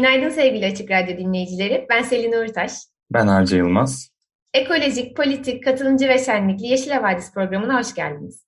Günaydın 0.00 0.28
sevgili 0.28 0.66
Açık 0.66 0.90
Radyo 0.90 1.18
dinleyicileri. 1.18 1.86
Ben 1.90 2.02
Selin 2.02 2.32
Uğurtaş. 2.32 2.72
Ben 3.10 3.26
Arca 3.26 3.56
Yılmaz. 3.56 4.10
Ekolojik, 4.54 5.16
politik, 5.16 5.64
katılımcı 5.64 6.08
ve 6.08 6.18
şenlikli 6.18 6.66
Yeşil 6.66 6.90
Havadis 6.90 7.34
programına 7.34 7.78
hoş 7.78 7.94
geldiniz. 7.94 8.46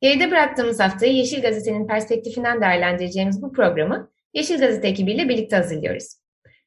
Geride 0.00 0.30
bıraktığımız 0.30 0.80
haftayı 0.80 1.12
Yeşil 1.12 1.42
Gazete'nin 1.42 1.86
perspektifinden 1.86 2.60
değerlendireceğimiz 2.60 3.42
bu 3.42 3.52
programı 3.52 4.10
Yeşil 4.34 4.60
Gazete 4.60 4.88
ekibiyle 4.88 5.28
birlikte 5.28 5.56
hazırlıyoruz. 5.56 6.04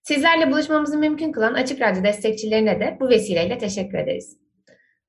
Sizlerle 0.04 0.52
buluşmamızı 0.52 0.98
mümkün 0.98 1.32
kılan 1.32 1.54
Açık 1.54 1.82
Radyo 1.82 2.04
destekçilerine 2.04 2.80
de 2.80 2.98
bu 3.00 3.10
vesileyle 3.10 3.58
teşekkür 3.58 3.98
ederiz. 3.98 4.38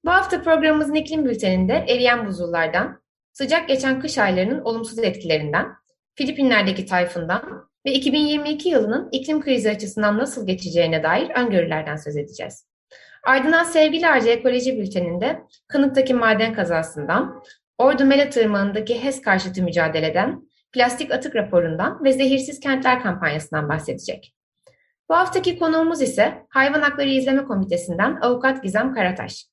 Bu 0.04 0.10
hafta 0.10 0.42
programımızın 0.42 0.94
iklim 0.94 1.24
bülteninde 1.24 1.84
eriyen 1.88 2.26
buzullardan, 2.26 3.02
sıcak 3.32 3.68
geçen 3.68 4.00
kış 4.00 4.18
aylarının 4.18 4.60
olumsuz 4.60 4.98
etkilerinden, 4.98 5.66
Filipinler'deki 6.14 6.86
tayfundan 6.86 7.68
ve 7.86 7.92
2022 7.92 8.68
yılının 8.68 9.08
iklim 9.12 9.40
krizi 9.40 9.70
açısından 9.70 10.18
nasıl 10.18 10.46
geçeceğine 10.46 11.02
dair 11.02 11.30
öngörülerden 11.30 11.96
söz 11.96 12.16
edeceğiz. 12.16 12.66
Ardından 13.24 13.64
Sevgili 13.64 14.06
Arca 14.08 14.30
Ekoloji 14.30 14.78
Bülteni'nde 14.78 15.42
Kınık'taki 15.68 16.14
maden 16.14 16.54
kazasından, 16.54 17.42
Ordu 17.78 18.04
Mele 18.04 18.30
Tırmanı'ndaki 18.30 19.04
HES 19.04 19.22
karşıtı 19.22 19.62
mücadeleden, 19.62 20.48
plastik 20.72 21.10
atık 21.10 21.36
raporundan 21.36 22.04
ve 22.04 22.12
zehirsiz 22.12 22.60
kentler 22.60 23.02
kampanyasından 23.02 23.68
bahsedecek. 23.68 24.34
Bu 25.08 25.14
haftaki 25.14 25.58
konuğumuz 25.58 26.02
ise 26.02 26.34
Hayvan 26.48 26.82
Hakları 26.82 27.08
İzleme 27.08 27.44
Komitesi'nden 27.44 28.18
Avukat 28.20 28.62
Gizem 28.62 28.94
Karataş. 28.94 29.46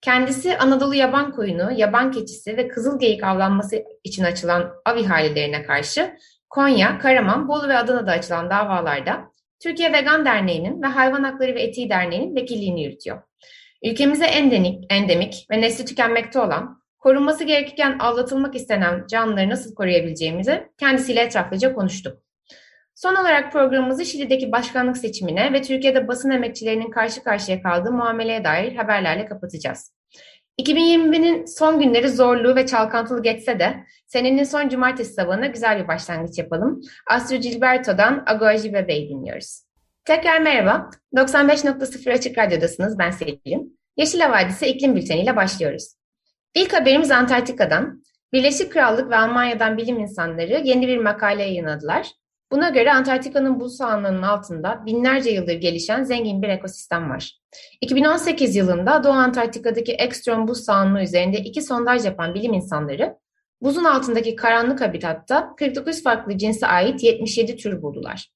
Kendisi 0.00 0.58
Anadolu 0.58 0.94
yaban 0.94 1.32
koyunu, 1.32 1.72
yaban 1.76 2.12
keçisi 2.12 2.56
ve 2.56 2.68
kızıl 2.68 2.98
geyik 2.98 3.24
avlanması 3.24 3.84
için 4.04 4.24
açılan 4.24 4.72
av 4.84 4.96
ihalelerine 4.96 5.62
karşı 5.62 6.16
Konya, 6.50 6.98
Karaman, 6.98 7.48
Bolu 7.48 7.68
ve 7.68 7.76
Adana'da 7.76 8.12
açılan 8.12 8.50
davalarda 8.50 9.32
Türkiye 9.62 9.92
Vegan 9.92 10.24
Derneği'nin 10.24 10.82
ve 10.82 10.86
Hayvan 10.86 11.22
Hakları 11.22 11.54
ve 11.54 11.62
Etiği 11.62 11.90
Derneği'nin 11.90 12.36
vekilliğini 12.36 12.82
yürütüyor. 12.82 13.22
Ülkemize 13.84 14.26
endemik, 14.26 14.84
endemik 14.90 15.46
ve 15.50 15.60
nesli 15.60 15.84
tükenmekte 15.84 16.38
olan, 16.40 16.82
korunması 16.98 17.44
gerekirken 17.44 17.98
avlatılmak 17.98 18.54
istenen 18.54 19.06
canlıları 19.10 19.50
nasıl 19.50 19.74
koruyabileceğimizi 19.74 20.68
kendisiyle 20.78 21.20
etraflıca 21.20 21.74
konuştuk. 21.74 22.18
Son 22.94 23.14
olarak 23.14 23.52
programımızı 23.52 24.04
Şili'deki 24.04 24.52
başkanlık 24.52 24.96
seçimine 24.96 25.52
ve 25.52 25.62
Türkiye'de 25.62 26.08
basın 26.08 26.30
emekçilerinin 26.30 26.90
karşı 26.90 27.22
karşıya 27.22 27.62
kaldığı 27.62 27.92
muameleye 27.92 28.44
dair 28.44 28.76
haberlerle 28.76 29.26
kapatacağız. 29.26 29.95
2021'in 30.58 31.44
son 31.44 31.80
günleri 31.80 32.08
zorlu 32.08 32.56
ve 32.56 32.66
çalkantılı 32.66 33.22
geçse 33.22 33.58
de 33.58 33.84
senenin 34.06 34.44
son 34.44 34.68
cumartesi 34.68 35.12
sabahına 35.12 35.46
güzel 35.46 35.82
bir 35.82 35.88
başlangıç 35.88 36.38
yapalım. 36.38 36.80
Astro 37.10 37.36
Gilberto'dan 37.36 38.22
Agoji 38.26 38.72
Bebeği 38.72 39.08
dinliyoruz. 39.08 39.62
Tekrar 40.04 40.40
merhaba. 40.40 40.90
95.0 41.14 42.12
Açık 42.12 42.38
Radyo'dasınız. 42.38 42.98
Ben 42.98 43.10
Selin. 43.10 43.78
Yeşil 43.96 44.20
Havadise 44.20 44.68
iklim 44.68 44.96
bülteniyle 44.96 45.36
başlıyoruz. 45.36 45.94
İlk 46.54 46.72
haberimiz 46.72 47.10
Antarktika'dan. 47.10 48.02
Birleşik 48.32 48.72
Krallık 48.72 49.10
ve 49.10 49.16
Almanya'dan 49.16 49.76
bilim 49.76 49.98
insanları 49.98 50.60
yeni 50.64 50.88
bir 50.88 50.98
makale 50.98 51.42
yayınladılar. 51.42 52.06
Buna 52.52 52.68
göre 52.68 52.92
Antarktika'nın 52.92 53.60
buz 53.60 53.76
sahanlığının 53.76 54.22
altında 54.22 54.86
binlerce 54.86 55.30
yıldır 55.30 55.54
gelişen 55.54 56.02
zengin 56.02 56.42
bir 56.42 56.48
ekosistem 56.48 57.10
var. 57.10 57.38
2018 57.80 58.56
yılında 58.56 59.04
Doğu 59.04 59.12
Antarktika'daki 59.12 59.92
Ekstrom 59.92 60.48
buz 60.48 60.64
sahanlığı 60.64 61.02
üzerinde 61.02 61.38
iki 61.38 61.62
sondaj 61.62 62.04
yapan 62.04 62.34
bilim 62.34 62.52
insanları, 62.52 63.16
buzun 63.62 63.84
altındaki 63.84 64.36
karanlık 64.36 64.80
habitatta 64.80 65.54
49 65.56 66.02
farklı 66.02 66.38
cinse 66.38 66.66
ait 66.66 67.02
77 67.02 67.56
tür 67.56 67.82
buldular. 67.82 68.30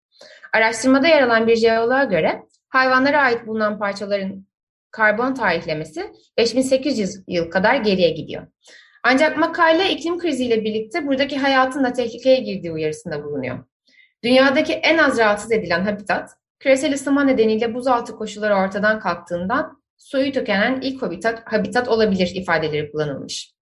Araştırmada 0.52 1.08
yer 1.08 1.22
alan 1.22 1.46
bir 1.46 1.56
jeoloğa 1.56 2.04
göre 2.04 2.42
hayvanlara 2.68 3.22
ait 3.22 3.46
bulunan 3.46 3.78
parçaların 3.78 4.46
karbon 4.90 5.34
tarihlemesi 5.34 6.12
5800 6.38 7.22
yıl 7.28 7.50
kadar 7.50 7.74
geriye 7.74 8.10
gidiyor. 8.10 8.46
Ancak 9.02 9.38
makale 9.38 9.90
iklim 9.90 10.18
kriziyle 10.18 10.64
birlikte 10.64 11.06
buradaki 11.06 11.38
hayatın 11.38 11.84
da 11.84 11.92
tehlikeye 11.92 12.36
girdiği 12.36 12.72
uyarısında 12.72 13.24
bulunuyor. 13.24 13.69
Dünyadaki 14.24 14.72
en 14.72 14.98
az 14.98 15.18
rahatsız 15.18 15.52
edilen 15.52 15.84
habitat, 15.84 16.30
küresel 16.58 16.94
ısınma 16.94 17.24
nedeniyle 17.24 17.74
buzaltı 17.74 18.16
koşulları 18.16 18.54
ortadan 18.54 19.00
kalktığından 19.00 19.82
suyu 19.98 20.32
tükenen 20.32 20.80
ilk 20.80 21.02
habitat, 21.02 21.52
habitat 21.52 21.88
olabilir 21.88 22.32
ifadeleri 22.34 22.92
kullanılmış. 22.92 23.54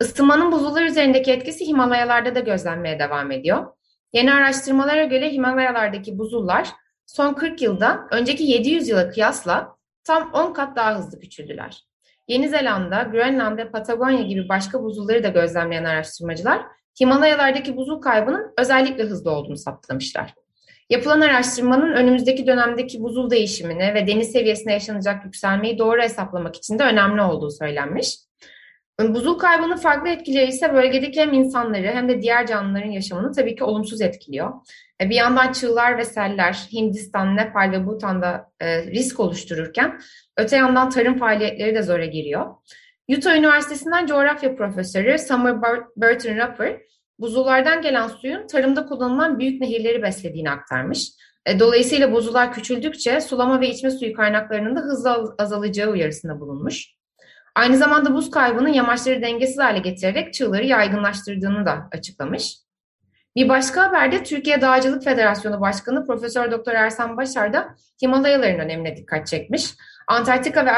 Isınmanın 0.00 0.52
buzullar 0.52 0.82
üzerindeki 0.82 1.32
etkisi 1.32 1.66
Himalayalarda 1.66 2.34
da 2.34 2.40
gözlenmeye 2.40 2.98
devam 2.98 3.30
ediyor. 3.30 3.66
Yeni 4.12 4.32
araştırmalara 4.32 5.04
göre 5.04 5.32
Himalayalardaki 5.32 6.18
buzullar 6.18 6.68
son 7.06 7.34
40 7.34 7.62
yılda 7.62 8.08
önceki 8.10 8.44
700 8.44 8.88
yıla 8.88 9.10
kıyasla 9.10 9.76
tam 10.04 10.32
10 10.32 10.52
kat 10.52 10.76
daha 10.76 10.98
hızlı 10.98 11.20
küçüldüler. 11.20 11.84
Yeni 12.28 12.48
Zelanda, 12.48 13.02
Grönland 13.02 13.58
ve 13.58 13.70
Patagonya 13.70 14.22
gibi 14.22 14.48
başka 14.48 14.82
buzulları 14.82 15.22
da 15.22 15.28
gözlemleyen 15.28 15.84
araştırmacılar 15.84 16.62
Himalayalardaki 17.00 17.76
buzul 17.76 18.00
kaybının 18.00 18.52
özellikle 18.58 19.02
hızlı 19.02 19.30
olduğunu 19.30 19.56
saptamışlar. 19.56 20.34
Yapılan 20.90 21.20
araştırmanın 21.20 21.92
önümüzdeki 21.92 22.46
dönemdeki 22.46 23.02
buzul 23.02 23.30
değişimine 23.30 23.94
ve 23.94 24.06
deniz 24.06 24.32
seviyesine 24.32 24.72
yaşanacak 24.72 25.24
yükselmeyi 25.24 25.78
doğru 25.78 26.02
hesaplamak 26.02 26.56
için 26.56 26.78
de 26.78 26.82
önemli 26.82 27.22
olduğu 27.22 27.50
söylenmiş. 27.50 28.16
Buzul 29.08 29.38
kaybının 29.38 29.76
farklı 29.76 30.08
etkileri 30.08 30.48
ise 30.48 30.74
bölgedeki 30.74 31.20
hem 31.20 31.32
insanları 31.32 31.86
hem 31.86 32.08
de 32.08 32.22
diğer 32.22 32.46
canlıların 32.46 32.90
yaşamını 32.90 33.32
tabii 33.32 33.56
ki 33.56 33.64
olumsuz 33.64 34.00
etkiliyor. 34.00 34.52
E, 35.00 35.10
bir 35.10 35.14
yandan 35.14 35.52
çığlar 35.52 35.98
ve 35.98 36.04
seller 36.04 36.68
Hindistan, 36.72 37.36
Nepal 37.36 37.70
ve 37.72 37.86
Bhutan'da 37.86 38.50
e, 38.60 38.82
risk 38.86 39.20
oluştururken 39.20 40.00
öte 40.36 40.56
yandan 40.56 40.90
tarım 40.90 41.18
faaliyetleri 41.18 41.74
de 41.74 41.82
zora 41.82 42.04
giriyor. 42.04 42.46
Utah 43.16 43.36
Üniversitesi'nden 43.36 44.06
coğrafya 44.06 44.56
profesörü 44.56 45.18
Summer 45.18 45.62
Burton 45.96 46.36
Rapper, 46.36 46.80
buzullardan 47.18 47.82
gelen 47.82 48.08
suyun 48.08 48.46
tarımda 48.46 48.86
kullanılan 48.86 49.38
büyük 49.38 49.60
nehirleri 49.60 50.02
beslediğini 50.02 50.50
aktarmış. 50.50 51.10
E, 51.46 51.60
dolayısıyla 51.60 52.12
buzullar 52.12 52.52
küçüldükçe 52.52 53.20
sulama 53.20 53.60
ve 53.60 53.68
içme 53.68 53.90
suyu 53.90 54.14
kaynaklarının 54.14 54.76
da 54.76 54.80
hızla 54.80 55.34
azalacağı 55.38 55.90
uyarısında 55.90 56.40
bulunmuş. 56.40 56.86
Aynı 57.54 57.76
zamanda 57.76 58.14
buz 58.14 58.30
kaybının 58.30 58.68
yamaçları 58.68 59.22
dengesiz 59.22 59.58
hale 59.58 59.78
getirerek 59.78 60.34
çığları 60.34 60.66
yaygınlaştırdığını 60.66 61.66
da 61.66 61.88
açıklamış. 61.92 62.56
Bir 63.36 63.48
başka 63.48 63.82
haberde 63.82 64.22
Türkiye 64.22 64.60
Dağcılık 64.60 65.04
Federasyonu 65.04 65.60
Başkanı 65.60 66.06
Profesör 66.06 66.50
Doktor 66.50 66.72
Ersan 66.72 67.16
Başar 67.16 67.52
da 67.52 67.76
Himalayaların 68.02 68.58
önemine 68.58 68.96
dikkat 68.96 69.26
çekmiş. 69.26 69.74
Antarktika 70.10 70.66
ve 70.66 70.70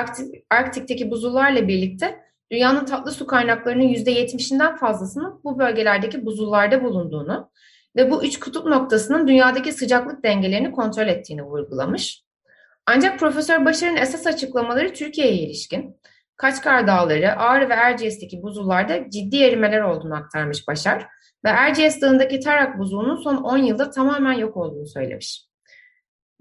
Arktik'teki 0.51 1.11
buzullarla 1.11 1.69
birlikte 1.69 2.21
dünyanın 2.51 2.85
tatlı 2.85 3.11
su 3.11 3.27
kaynaklarının 3.27 3.89
%70'inden 3.89 4.77
fazlasının 4.77 5.41
bu 5.45 5.59
bölgelerdeki 5.59 6.27
buzullarda 6.27 6.85
bulunduğunu 6.85 7.51
ve 7.97 8.11
bu 8.11 8.25
üç 8.25 8.41
kutup 8.41 8.67
noktasının 8.67 9.29
dünyadaki 9.29 9.73
sıcaklık 9.73 10.25
dengelerini 10.25 10.73
kontrol 10.73 11.07
ettiğini 11.07 11.43
vurgulamış. 11.43 12.23
Ancak 12.87 13.19
Profesör 13.19 13.65
Başar'ın 13.65 13.97
esas 13.97 14.27
açıklamaları 14.27 14.93
Türkiye'ye 14.93 15.35
ilişkin. 15.35 16.01
Kaçkar 16.37 16.87
Dağları, 16.87 17.39
Ağrı 17.39 17.69
ve 17.69 17.75
Erciyes'teki 17.75 18.43
buzullarda 18.43 19.11
ciddi 19.11 19.43
erimeler 19.43 19.81
olduğunu 19.81 20.15
aktarmış 20.15 20.69
Başar 20.69 21.07
ve 21.45 21.49
Erciyes 21.49 22.01
Dağı'ndaki 22.01 22.41
Tarak 22.41 22.79
buzulunun 22.79 23.17
son 23.17 23.37
10 23.37 23.59
yılda 23.59 23.91
tamamen 23.91 24.33
yok 24.33 24.57
olduğunu 24.57 24.87
söylemiş. 24.87 25.52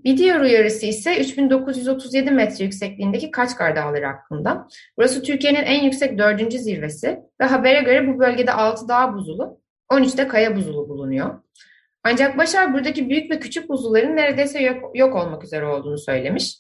Bir 0.04 0.18
diğer 0.18 0.40
uyarısı 0.40 0.86
ise 0.86 1.20
3937 1.20 2.32
metre 2.32 2.64
yüksekliğindeki 2.64 3.32
Kaçkar 3.32 3.76
Dağları 3.76 4.06
hakkında. 4.06 4.68
Burası 4.98 5.24
Türkiye'nin 5.24 5.64
en 5.64 5.84
yüksek 5.84 6.18
dördüncü 6.18 6.60
zirvesi 6.60 7.20
ve 7.42 7.46
habere 7.46 7.82
göre 7.82 8.08
bu 8.08 8.20
bölgede 8.20 8.52
6 8.52 8.88
dağ 8.88 9.14
buzulu, 9.14 9.62
13 9.90 10.18
de 10.18 10.28
kaya 10.28 10.56
buzulu 10.56 10.90
bulunuyor. 10.90 11.40
Ancak 12.04 12.38
Başar 12.38 12.74
buradaki 12.74 13.10
büyük 13.10 13.32
ve 13.32 13.40
küçük 13.40 13.70
buzulların 13.70 14.16
neredeyse 14.16 14.62
yok, 14.62 14.98
yok 14.98 15.16
olmak 15.16 15.44
üzere 15.44 15.66
olduğunu 15.66 15.98
söylemiş. 15.98 16.58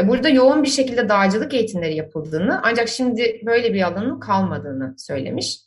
E, 0.00 0.08
burada 0.08 0.28
yoğun 0.28 0.62
bir 0.62 0.68
şekilde 0.68 1.08
dağcılık 1.08 1.54
eğitimleri 1.54 1.94
yapıldığını 1.94 2.60
ancak 2.62 2.88
şimdi 2.88 3.40
böyle 3.46 3.74
bir 3.74 3.82
alanın 3.82 4.20
kalmadığını 4.20 4.94
söylemiş. 4.98 5.58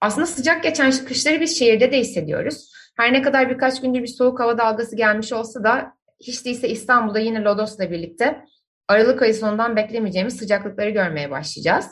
Aslında 0.00 0.26
sıcak 0.26 0.62
geçen 0.62 0.92
kışları 0.92 1.40
biz 1.40 1.58
şehirde 1.58 1.92
de 1.92 1.98
hissediyoruz. 1.98 2.72
Her 2.96 3.12
ne 3.12 3.22
kadar 3.22 3.50
birkaç 3.50 3.80
gündür 3.80 4.02
bir 4.02 4.06
soğuk 4.06 4.40
hava 4.40 4.58
dalgası 4.58 4.96
gelmiş 4.96 5.32
olsa 5.32 5.64
da 5.64 5.92
hiç 6.20 6.44
değilse 6.44 6.68
İstanbul'da 6.68 7.18
yine 7.18 7.42
Lodos'la 7.42 7.90
birlikte 7.90 8.44
Aralık 8.88 9.22
ayı 9.22 9.34
sonundan 9.34 9.76
beklemeyeceğimiz 9.76 10.36
sıcaklıkları 10.36 10.90
görmeye 10.90 11.30
başlayacağız. 11.30 11.86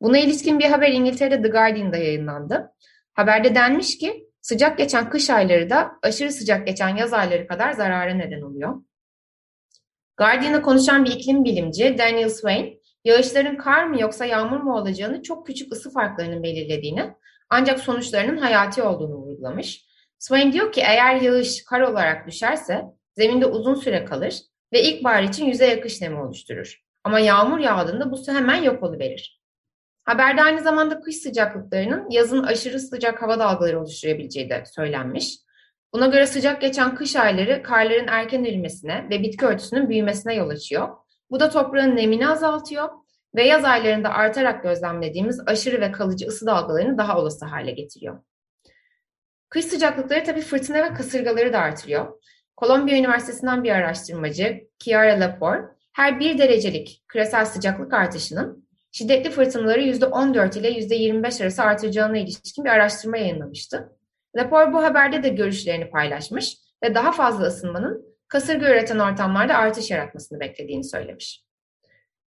Buna 0.00 0.18
ilişkin 0.18 0.58
bir 0.58 0.64
haber 0.64 0.88
İngiltere'de 0.88 1.42
The 1.42 1.48
Guardian'da 1.48 1.96
yayınlandı. 1.96 2.72
Haberde 3.14 3.54
denmiş 3.54 3.98
ki 3.98 4.26
sıcak 4.40 4.78
geçen 4.78 5.10
kış 5.10 5.30
ayları 5.30 5.70
da 5.70 5.92
aşırı 6.02 6.32
sıcak 6.32 6.66
geçen 6.66 6.96
yaz 6.96 7.12
ayları 7.12 7.46
kadar 7.46 7.72
zarara 7.72 8.14
neden 8.14 8.42
oluyor. 8.42 8.82
Guardian'a 10.16 10.62
konuşan 10.62 11.04
bir 11.04 11.10
iklim 11.10 11.44
bilimci 11.44 11.98
Daniel 11.98 12.28
Swain, 12.28 12.82
yağışların 13.04 13.56
kar 13.56 13.84
mı 13.84 14.00
yoksa 14.00 14.24
yağmur 14.24 14.60
mu 14.60 14.76
olacağını 14.76 15.22
çok 15.22 15.46
küçük 15.46 15.72
ısı 15.72 15.92
farklarının 15.92 16.42
belirlediğini 16.42 17.14
ancak 17.50 17.80
sonuçlarının 17.80 18.36
hayati 18.36 18.82
olduğunu 18.82 19.14
vurgulamış. 19.14 19.84
Swain 20.18 20.52
diyor 20.52 20.72
ki 20.72 20.80
eğer 20.80 21.20
yağış 21.20 21.64
kar 21.64 21.80
olarak 21.80 22.26
düşerse 22.26 22.84
zeminde 23.16 23.46
uzun 23.46 23.74
süre 23.74 24.04
kalır 24.04 24.34
ve 24.72 24.82
ilkbahar 24.82 25.22
için 25.22 25.46
yüzey 25.46 25.72
akış 25.72 26.00
nemi 26.00 26.20
oluşturur. 26.20 26.84
Ama 27.04 27.20
yağmur 27.20 27.58
yağdığında 27.58 28.10
bu 28.10 28.16
su 28.16 28.32
hemen 28.32 28.62
yok 28.62 28.82
oluverir. 28.82 29.40
Haberde 30.04 30.42
aynı 30.42 30.62
zamanda 30.62 31.00
kış 31.00 31.16
sıcaklıklarının 31.16 32.10
yazın 32.10 32.42
aşırı 32.42 32.80
sıcak 32.80 33.22
hava 33.22 33.38
dalgaları 33.38 33.80
oluşturabileceği 33.80 34.50
de 34.50 34.64
söylenmiş. 34.66 35.36
Buna 35.92 36.06
göre 36.06 36.26
sıcak 36.26 36.60
geçen 36.60 36.94
kış 36.94 37.16
ayları 37.16 37.62
karların 37.62 38.06
erken 38.08 38.44
erimesine 38.44 39.06
ve 39.10 39.22
bitki 39.22 39.46
örtüsünün 39.46 39.88
büyümesine 39.88 40.34
yol 40.34 40.48
açıyor. 40.48 40.88
Bu 41.30 41.40
da 41.40 41.50
toprağın 41.50 41.96
nemini 41.96 42.28
azaltıyor 42.28 42.88
ve 43.34 43.46
yaz 43.46 43.64
aylarında 43.64 44.08
artarak 44.08 44.62
gözlemlediğimiz 44.62 45.40
aşırı 45.46 45.80
ve 45.80 45.92
kalıcı 45.92 46.26
ısı 46.26 46.46
dalgalarını 46.46 46.98
daha 46.98 47.18
olası 47.18 47.44
hale 47.46 47.70
getiriyor. 47.70 48.22
Kış 49.48 49.64
sıcaklıkları 49.64 50.24
tabii 50.24 50.40
fırtına 50.40 50.76
ve 50.76 50.94
kasırgaları 50.94 51.52
da 51.52 51.58
artırıyor. 51.58 52.20
Kolombiya 52.56 52.98
Üniversitesi'nden 52.98 53.64
bir 53.64 53.70
araştırmacı 53.70 54.68
Chiara 54.78 55.12
Lepore, 55.12 55.62
her 55.92 56.20
bir 56.20 56.38
derecelik 56.38 57.02
küresel 57.08 57.44
sıcaklık 57.46 57.92
artışının 57.94 58.68
şiddetli 58.92 59.30
fırtınaları 59.30 59.80
%14 59.80 60.58
ile 60.58 60.68
%25 60.68 61.42
arası 61.42 61.62
artıracağına 61.62 62.18
ilişkin 62.18 62.64
bir 62.64 62.70
araştırma 62.70 63.16
yayınlamıştı. 63.16 63.92
Rapor 64.36 64.72
bu 64.72 64.82
haberde 64.82 65.22
de 65.22 65.28
görüşlerini 65.28 65.90
paylaşmış 65.90 66.56
ve 66.84 66.94
daha 66.94 67.12
fazla 67.12 67.44
ısınmanın 67.44 68.16
kasırga 68.28 68.70
üreten 68.70 68.98
ortamlarda 68.98 69.54
artış 69.54 69.90
yaratmasını 69.90 70.40
beklediğini 70.40 70.84
söylemiş. 70.84 71.44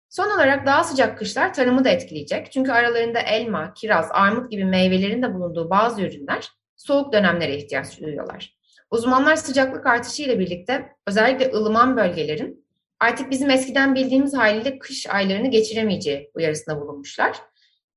Son 0.08 0.30
olarak 0.30 0.66
daha 0.66 0.84
sıcak 0.84 1.18
kışlar 1.18 1.54
tarımı 1.54 1.84
da 1.84 1.88
etkileyecek. 1.88 2.52
Çünkü 2.52 2.72
aralarında 2.72 3.20
elma, 3.20 3.74
kiraz, 3.74 4.08
armut 4.10 4.50
gibi 4.50 4.64
meyvelerin 4.64 5.22
de 5.22 5.34
bulunduğu 5.34 5.70
bazı 5.70 6.02
ürünler 6.02 6.48
soğuk 6.76 7.12
dönemlere 7.12 7.56
ihtiyaç 7.56 8.00
duyuyorlar. 8.00 8.53
Uzmanlar 8.90 9.36
sıcaklık 9.36 9.86
artışı 9.86 10.22
ile 10.22 10.38
birlikte 10.38 10.92
özellikle 11.06 11.52
ılıman 11.52 11.96
bölgelerin 11.96 12.66
artık 13.00 13.30
bizim 13.30 13.50
eskiden 13.50 13.94
bildiğimiz 13.94 14.34
haliyle 14.34 14.78
kış 14.78 15.06
aylarını 15.06 15.50
geçiremeyeceği 15.50 16.30
uyarısında 16.34 16.80
bulunmuşlar. 16.80 17.36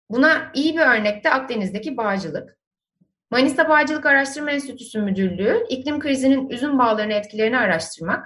Buna 0.09 0.51
iyi 0.53 0.73
bir 0.73 0.81
örnek 0.81 1.23
de 1.23 1.29
Akdeniz'deki 1.29 1.97
bağcılık. 1.97 2.57
Manisa 3.31 3.69
Bağcılık 3.69 4.05
Araştırma 4.05 4.51
Enstitüsü 4.51 5.01
Müdürlüğü 5.01 5.65
iklim 5.69 5.99
krizinin 5.99 6.49
üzüm 6.49 6.79
bağlarını 6.79 7.13
etkilerini 7.13 7.57
araştırmak 7.57 8.25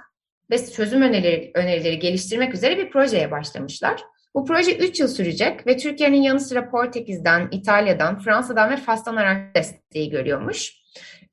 ve 0.50 0.66
çözüm 0.66 1.02
önerileri, 1.02 1.50
önerileri 1.54 1.98
geliştirmek 1.98 2.54
üzere 2.54 2.78
bir 2.78 2.90
projeye 2.90 3.30
başlamışlar. 3.30 4.02
Bu 4.34 4.44
proje 4.44 4.76
3 4.76 5.00
yıl 5.00 5.08
sürecek 5.08 5.66
ve 5.66 5.76
Türkiye'nin 5.76 6.22
yanı 6.22 6.40
sıra 6.40 6.70
Portekiz'den, 6.70 7.48
İtalya'dan, 7.50 8.18
Fransa'dan 8.18 8.70
ve 8.70 8.76
Fas'tan 8.76 9.16
araç 9.16 9.54
desteği 9.56 10.10
görüyormuş. 10.10 10.81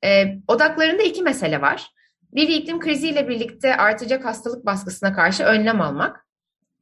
Ee, 0.04 0.24
odaklarında 0.48 1.02
iki 1.02 1.22
mesele 1.22 1.60
var. 1.60 1.90
Biri 2.32 2.54
iklim 2.54 2.80
kriziyle 2.80 3.28
birlikte 3.28 3.76
artacak 3.76 4.24
hastalık 4.24 4.66
baskısına 4.66 5.12
karşı 5.14 5.44
önlem 5.44 5.80
almak. 5.80 6.26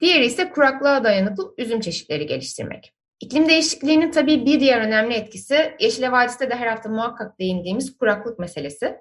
Diğeri 0.01 0.27
ise 0.27 0.51
kuraklığa 0.51 1.05
dayanıklı 1.05 1.55
üzüm 1.59 1.81
çeşitleri 1.81 2.27
geliştirmek. 2.27 2.95
İklim 3.21 3.49
değişikliğinin 3.49 4.11
tabii 4.11 4.47
bir 4.47 4.61
diğer 4.61 4.81
önemli 4.81 5.15
etkisi 5.15 5.77
Yeşile 5.81 6.13
Vadisi'de 6.13 6.51
de 6.51 6.55
her 6.55 6.67
hafta 6.67 6.89
muhakkak 6.89 7.39
değindiğimiz 7.39 7.97
kuraklık 7.97 8.39
meselesi. 8.39 8.97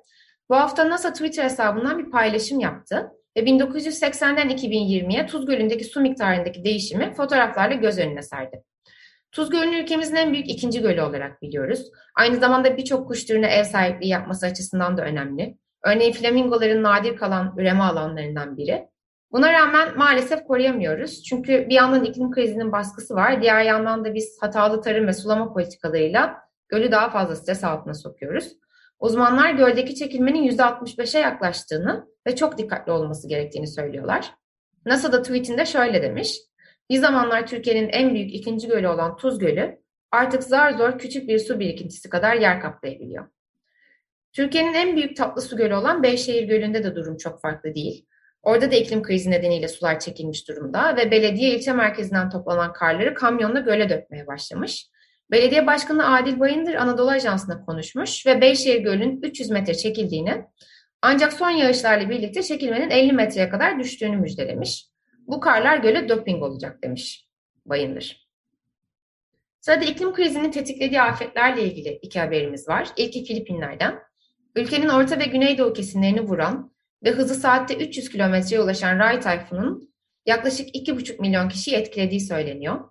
Bu 0.49 0.55
hafta 0.55 0.89
NASA 0.89 1.13
Twitter 1.13 1.43
hesabından 1.43 1.99
bir 1.99 2.11
paylaşım 2.11 2.59
yaptı 2.59 3.11
ve 3.37 3.41
1980'den 3.41 4.49
2020'ye 4.49 5.25
Tuz 5.25 5.45
Gölü'ndeki 5.45 5.83
su 5.83 6.01
miktarındaki 6.01 6.63
değişimi 6.63 7.13
fotoğraflarla 7.13 7.75
göz 7.75 7.97
önüne 7.97 8.21
serdi. 8.21 8.63
Tuz 9.31 9.49
Gölü'nü 9.49 9.75
ülkemizin 9.75 10.15
en 10.15 10.33
büyük 10.33 10.49
ikinci 10.49 10.81
gölü 10.81 11.01
olarak 11.01 11.41
biliyoruz. 11.41 11.91
Aynı 12.15 12.37
zamanda 12.37 12.77
birçok 12.77 13.07
kuş 13.07 13.25
türüne 13.25 13.47
ev 13.47 13.63
sahipliği 13.63 14.07
yapması 14.07 14.45
açısından 14.45 14.97
da 14.97 15.01
önemli. 15.01 15.57
Örneğin 15.83 16.13
flamingoların 16.13 16.83
nadir 16.83 17.15
kalan 17.15 17.53
üreme 17.57 17.83
alanlarından 17.83 18.57
biri. 18.57 18.87
Buna 19.31 19.53
rağmen 19.53 19.97
maalesef 19.97 20.43
koruyamıyoruz. 20.43 21.23
Çünkü 21.23 21.69
bir 21.69 21.75
yandan 21.75 22.03
iklim 22.03 22.31
krizinin 22.31 22.71
baskısı 22.71 23.15
var. 23.15 23.41
Diğer 23.41 23.63
yandan 23.63 24.05
da 24.05 24.13
biz 24.13 24.37
hatalı 24.41 24.81
tarım 24.81 25.07
ve 25.07 25.13
sulama 25.13 25.53
politikalarıyla 25.53 26.37
gölü 26.69 26.91
daha 26.91 27.09
fazla 27.09 27.35
stres 27.35 27.63
altına 27.63 27.93
sokuyoruz. 27.93 28.53
Uzmanlar 28.99 29.51
göldeki 29.51 29.95
çekilmenin 29.95 30.51
%65'e 30.51 31.19
yaklaştığını 31.19 32.07
ve 32.27 32.35
çok 32.35 32.57
dikkatli 32.57 32.91
olması 32.91 33.27
gerektiğini 33.27 33.67
söylüyorlar. 33.67 34.33
NASA 34.85 35.11
da 35.11 35.21
tweetinde 35.21 35.65
şöyle 35.65 36.01
demiş. 36.01 36.37
Bir 36.89 36.97
zamanlar 36.97 37.47
Türkiye'nin 37.47 37.89
en 37.89 38.13
büyük 38.13 38.33
ikinci 38.33 38.67
gölü 38.67 38.87
olan 38.87 39.17
Tuz 39.17 39.39
Gölü 39.39 39.79
artık 40.11 40.43
zar 40.43 40.71
zor 40.71 40.99
küçük 40.99 41.27
bir 41.27 41.39
su 41.39 41.59
birikintisi 41.59 42.09
kadar 42.09 42.35
yer 42.35 42.61
kaplayabiliyor. 42.61 43.27
Türkiye'nin 44.33 44.73
en 44.73 44.95
büyük 44.95 45.17
tatlı 45.17 45.41
su 45.41 45.57
gölü 45.57 45.75
olan 45.75 46.03
Beyşehir 46.03 46.43
Gölü'nde 46.43 46.83
de 46.83 46.95
durum 46.95 47.17
çok 47.17 47.41
farklı 47.41 47.75
değil. 47.75 48.05
Orada 48.43 48.71
da 48.71 48.75
iklim 48.75 49.03
krizi 49.03 49.31
nedeniyle 49.31 49.67
sular 49.67 49.99
çekilmiş 49.99 50.47
durumda 50.47 50.95
ve 50.97 51.11
belediye 51.11 51.55
ilçe 51.55 51.73
merkezinden 51.73 52.29
toplanan 52.29 52.73
karları 52.73 53.13
kamyonla 53.13 53.59
göle 53.59 53.89
dökmeye 53.89 54.27
başlamış. 54.27 54.87
Belediye 55.31 55.67
Başkanı 55.67 56.15
Adil 56.15 56.39
Bayındır 56.39 56.73
Anadolu 56.73 57.09
Ajansı'na 57.09 57.65
konuşmuş 57.65 58.25
ve 58.25 58.41
Beyşehir 58.41 58.81
Gölü'nün 58.81 59.21
300 59.21 59.49
metre 59.49 59.73
çekildiğini 59.73 60.45
ancak 61.01 61.33
son 61.33 61.49
yağışlarla 61.49 62.09
birlikte 62.09 62.43
çekilmenin 62.43 62.89
50 62.89 63.13
metreye 63.13 63.49
kadar 63.49 63.79
düştüğünü 63.79 64.17
müjdelemiş. 64.17 64.87
Bu 65.27 65.39
karlar 65.39 65.77
göle 65.77 66.09
doping 66.09 66.43
olacak 66.43 66.83
demiş 66.83 67.27
Bayındır. 67.65 68.27
Sırada 69.59 69.85
iklim 69.85 70.13
krizinin 70.13 70.51
tetiklediği 70.51 71.01
afetlerle 71.01 71.63
ilgili 71.63 71.99
iki 72.01 72.19
haberimiz 72.19 72.67
var. 72.67 72.89
İlki 72.97 73.23
Filipinler'den. 73.23 73.99
Ülkenin 74.55 74.89
orta 74.89 75.19
ve 75.19 75.25
güneydoğu 75.25 75.73
kesimlerini 75.73 76.21
vuran 76.21 76.71
ve 77.03 77.11
hızı 77.11 77.35
saatte 77.35 77.75
300 77.75 78.09
kilometreye 78.09 78.61
ulaşan 78.61 78.99
Ray 78.99 79.19
tayfunun 79.19 79.93
yaklaşık 80.25 80.75
2,5 80.75 81.21
milyon 81.21 81.49
kişiyi 81.49 81.75
etkilediği 81.75 82.21
söyleniyor. 82.21 82.89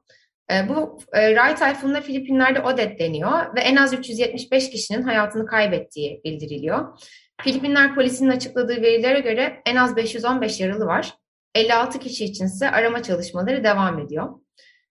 E, 0.52 0.68
bu 0.68 0.98
e, 1.12 1.34
Ray 1.34 1.54
tayfununa 1.54 2.00
Filipinler'de 2.00 2.60
Odet 2.60 2.98
deniyor 2.98 3.56
ve 3.56 3.60
en 3.60 3.76
az 3.76 3.94
375 3.94 4.70
kişinin 4.70 5.02
hayatını 5.02 5.46
kaybettiği 5.46 6.20
bildiriliyor. 6.24 6.98
Filipinler 7.42 7.94
polisinin 7.94 8.30
açıkladığı 8.30 8.82
verilere 8.82 9.20
göre 9.20 9.62
en 9.66 9.76
az 9.76 9.96
515 9.96 10.60
yaralı 10.60 10.86
var. 10.86 11.14
56 11.56 11.98
kişi 11.98 12.24
içinse 12.24 12.70
arama 12.70 13.02
çalışmaları 13.02 13.64
devam 13.64 13.98
ediyor. 13.98 14.28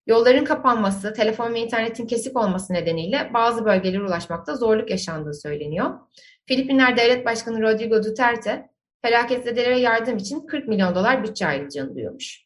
Yolların 0.07 0.45
kapanması, 0.45 1.13
telefon 1.13 1.53
ve 1.53 1.59
internetin 1.59 2.07
kesik 2.07 2.37
olması 2.37 2.73
nedeniyle 2.73 3.31
bazı 3.33 3.65
bölgelere 3.65 4.03
ulaşmakta 4.03 4.55
zorluk 4.55 4.89
yaşandığı 4.89 5.33
söyleniyor. 5.33 5.99
Filipinler 6.45 6.97
Devlet 6.97 7.25
Başkanı 7.25 7.61
Rodrigo 7.61 8.03
Duterte, 8.03 8.69
felaketzedelere 9.01 9.79
yardım 9.79 10.17
için 10.17 10.47
40 10.47 10.67
milyon 10.67 10.95
dolar 10.95 11.23
bütçe 11.23 11.47
ayrılacağını 11.47 11.95
duyurmuş. 11.95 12.45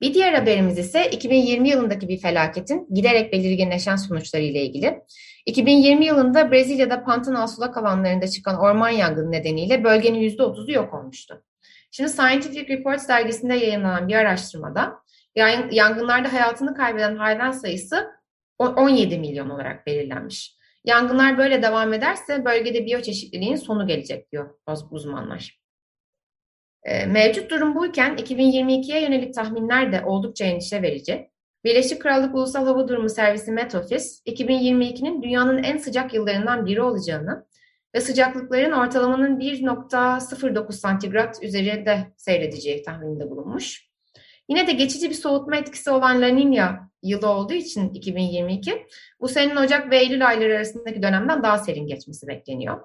Bir 0.00 0.14
diğer 0.14 0.32
haberimiz 0.32 0.78
ise 0.78 1.10
2020 1.10 1.68
yılındaki 1.68 2.08
bir 2.08 2.18
felaketin 2.18 2.88
giderek 2.94 3.32
belirginleşen 3.32 3.96
sonuçları 3.96 4.42
ile 4.42 4.62
ilgili. 4.64 5.02
2020 5.46 6.06
yılında 6.06 6.52
Brezilya'da 6.52 7.04
Pantanal 7.04 7.46
sulak 7.46 7.76
alanlarında 7.76 8.28
çıkan 8.28 8.60
orman 8.60 8.90
yangını 8.90 9.32
nedeniyle 9.32 9.84
bölgenin 9.84 10.20
%30'u 10.20 10.72
yok 10.72 10.94
olmuştu. 10.94 11.44
Şimdi 11.96 12.10
Scientific 12.10 12.68
Reports 12.68 13.08
dergisinde 13.08 13.54
yayınlanan 13.54 14.08
bir 14.08 14.14
araştırmada 14.14 15.02
yangınlarda 15.70 16.32
hayatını 16.32 16.74
kaybeden 16.74 17.16
hayvan 17.16 17.50
sayısı 17.50 18.10
17 18.58 19.18
milyon 19.18 19.50
olarak 19.50 19.86
belirlenmiş. 19.86 20.56
Yangınlar 20.84 21.38
böyle 21.38 21.62
devam 21.62 21.92
ederse 21.92 22.44
bölgede 22.44 22.86
biyoçeşitliliğin 22.86 23.56
sonu 23.56 23.86
gelecek 23.86 24.32
diyor 24.32 24.54
uzmanlar. 24.90 25.60
Ee, 26.82 27.06
mevcut 27.06 27.50
durum 27.50 27.74
buyken 27.74 28.16
2022'ye 28.16 29.02
yönelik 29.02 29.34
tahminler 29.34 29.92
de 29.92 30.04
oldukça 30.04 30.44
endişe 30.44 30.82
verici. 30.82 31.30
Birleşik 31.64 32.02
Krallık 32.02 32.34
Ulusal 32.34 32.66
Hava 32.66 32.88
Durumu 32.88 33.08
Servisi 33.08 33.52
Met 33.52 33.74
Office, 33.74 34.04
2022'nin 34.26 35.22
dünyanın 35.22 35.62
en 35.62 35.78
sıcak 35.78 36.14
yıllarından 36.14 36.66
biri 36.66 36.82
olacağını 36.82 37.46
ve 37.94 38.00
sıcaklıkların 38.00 38.72
ortalamanın 38.72 39.40
1.09 39.40 40.72
santigrat 40.72 41.42
üzerinde 41.42 42.12
seyredeceği 42.16 42.82
tahmininde 42.82 43.30
bulunmuş. 43.30 43.88
Yine 44.48 44.66
de 44.66 44.72
geçici 44.72 45.10
bir 45.10 45.14
soğutma 45.14 45.56
etkisi 45.56 45.90
olan 45.90 46.22
La 46.22 46.26
Nina 46.26 46.90
yılı 47.02 47.28
olduğu 47.28 47.54
için 47.54 47.90
2022 47.90 48.86
bu 49.20 49.28
senenin 49.28 49.56
Ocak 49.56 49.90
ve 49.90 49.98
Eylül 49.98 50.28
ayları 50.28 50.56
arasındaki 50.56 51.02
dönemden 51.02 51.42
daha 51.42 51.58
serin 51.58 51.86
geçmesi 51.86 52.26
bekleniyor. 52.26 52.80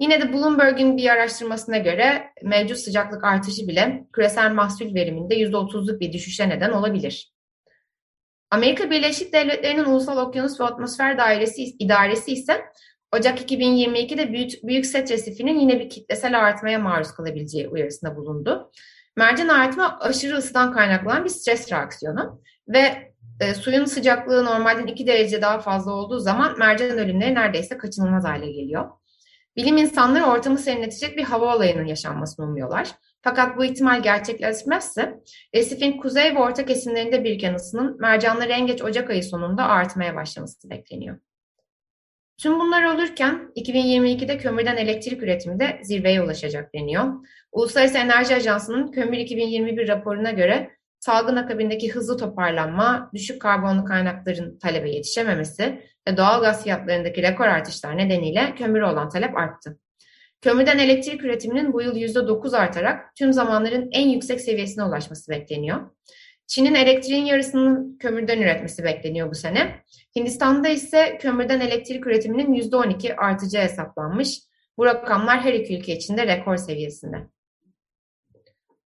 Yine 0.00 0.20
de 0.20 0.32
Bloomberg'in 0.32 0.96
bir 0.96 1.08
araştırmasına 1.10 1.78
göre 1.78 2.32
mevcut 2.42 2.78
sıcaklık 2.78 3.24
artışı 3.24 3.68
bile 3.68 4.06
küresel 4.12 4.52
mahsul 4.52 4.94
veriminde 4.94 5.34
%30'luk 5.34 6.00
bir 6.00 6.12
düşüşe 6.12 6.48
neden 6.48 6.70
olabilir. 6.70 7.32
Amerika 8.50 8.90
Birleşik 8.90 9.32
Devletleri'nin 9.32 9.84
Ulusal 9.84 10.28
Okyanus 10.28 10.60
ve 10.60 10.64
Atmosfer 10.64 11.18
Dairesi 11.18 11.62
İdaresi 11.62 12.32
ise 12.32 12.64
Ocak 13.14 13.50
2022'de 13.50 14.32
büyük, 14.32 14.62
büyük 14.62 14.86
set 14.86 15.10
resifinin 15.10 15.58
yine 15.60 15.80
bir 15.80 15.90
kitlesel 15.90 16.38
artmaya 16.38 16.78
maruz 16.78 17.12
kalabileceği 17.12 17.68
uyarısında 17.68 18.16
bulundu. 18.16 18.70
Mercan 19.16 19.48
artma 19.48 19.98
aşırı 20.00 20.36
ısıdan 20.36 20.72
kaynaklanan 20.72 21.24
bir 21.24 21.30
stres 21.30 21.72
reaksiyonu 21.72 22.42
ve 22.68 23.12
e, 23.40 23.54
suyun 23.54 23.84
sıcaklığı 23.84 24.44
normalden 24.44 24.86
2 24.86 25.06
derece 25.06 25.42
daha 25.42 25.58
fazla 25.58 25.92
olduğu 25.92 26.18
zaman 26.18 26.58
mercan 26.58 26.98
ölümleri 26.98 27.34
neredeyse 27.34 27.78
kaçınılmaz 27.78 28.24
hale 28.24 28.50
geliyor. 28.50 28.90
Bilim 29.56 29.76
insanları 29.76 30.24
ortamı 30.24 30.58
serinletecek 30.58 31.16
bir 31.16 31.24
hava 31.24 31.56
olayının 31.56 31.86
yaşanmasını 31.86 32.46
umuyorlar. 32.46 32.88
Fakat 33.22 33.56
bu 33.56 33.64
ihtimal 33.64 34.02
gerçekleşmezse 34.02 35.20
resifin 35.54 35.96
kuzey 35.96 36.34
ve 36.34 36.38
orta 36.38 36.66
kesimlerinde 36.66 37.24
biriken 37.24 37.54
ısının 37.54 38.00
mercanları 38.00 38.52
en 38.52 38.66
geç 38.66 38.82
Ocak 38.82 39.10
ayı 39.10 39.22
sonunda 39.22 39.64
artmaya 39.64 40.16
başlaması 40.16 40.70
bekleniyor. 40.70 41.18
Tüm 42.42 42.60
bunlar 42.60 42.84
olurken 42.84 43.52
2022'de 43.56 44.38
kömürden 44.38 44.76
elektrik 44.76 45.22
üretimi 45.22 45.60
de 45.60 45.80
zirveye 45.82 46.22
ulaşacak 46.22 46.74
deniyor. 46.74 47.04
Uluslararası 47.52 47.98
Enerji 47.98 48.34
Ajansı'nın 48.34 48.92
Kömür 48.92 49.18
2021 49.18 49.88
raporuna 49.88 50.30
göre 50.30 50.70
salgın 51.00 51.36
akabindeki 51.36 51.92
hızlı 51.92 52.16
toparlanma, 52.16 53.10
düşük 53.14 53.42
karbonlu 53.42 53.84
kaynakların 53.84 54.58
talebe 54.58 54.90
yetişememesi 54.90 55.82
ve 56.08 56.16
doğal 56.16 56.40
gaz 56.40 56.64
fiyatlarındaki 56.64 57.22
rekor 57.22 57.46
artışlar 57.46 57.98
nedeniyle 57.98 58.54
kömüre 58.54 58.86
olan 58.86 59.08
talep 59.08 59.36
arttı. 59.36 59.78
Kömürden 60.42 60.78
elektrik 60.78 61.24
üretiminin 61.24 61.72
bu 61.72 61.82
yıl 61.82 61.96
%9 61.96 62.56
artarak 62.56 63.16
tüm 63.16 63.32
zamanların 63.32 63.88
en 63.92 64.08
yüksek 64.08 64.40
seviyesine 64.40 64.84
ulaşması 64.84 65.30
bekleniyor. 65.30 65.90
Çin'in 66.46 66.74
elektriğin 66.74 67.24
yarısının 67.24 67.98
kömürden 67.98 68.40
üretmesi 68.40 68.84
bekleniyor 68.84 69.30
bu 69.30 69.34
sene. 69.34 69.84
Hindistan'da 70.16 70.68
ise 70.68 71.18
kömürden 71.18 71.60
elektrik 71.60 72.06
üretiminin 72.06 72.54
%12 72.54 73.14
artacağı 73.14 73.64
hesaplanmış. 73.64 74.40
Bu 74.78 74.86
rakamlar 74.86 75.40
her 75.40 75.52
iki 75.54 75.78
ülke 75.78 75.96
için 75.96 76.16
de 76.16 76.26
rekor 76.26 76.56
seviyesinde. 76.56 77.16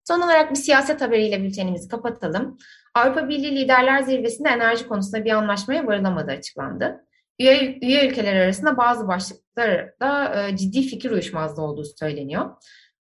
Son 0.04 0.20
olarak 0.20 0.50
bir 0.50 0.56
siyaset 0.56 1.00
haberiyle 1.00 1.42
bültenimizi 1.42 1.88
kapatalım. 1.88 2.58
Avrupa 2.94 3.28
Birliği 3.28 3.56
Liderler 3.56 4.02
Zirvesi'nde 4.02 4.48
enerji 4.48 4.88
konusunda 4.88 5.24
bir 5.24 5.30
anlaşmaya 5.30 5.86
varılamadığı 5.86 6.32
açıklandı. 6.32 7.04
Üye, 7.38 7.78
üye 7.82 8.08
ülkeler 8.08 8.36
arasında 8.36 8.76
bazı 8.76 9.08
başlıklarda 9.08 10.42
e, 10.48 10.56
ciddi 10.56 10.82
fikir 10.82 11.10
uyuşmazlığı 11.10 11.62
olduğu 11.62 11.84
söyleniyor. 11.84 12.50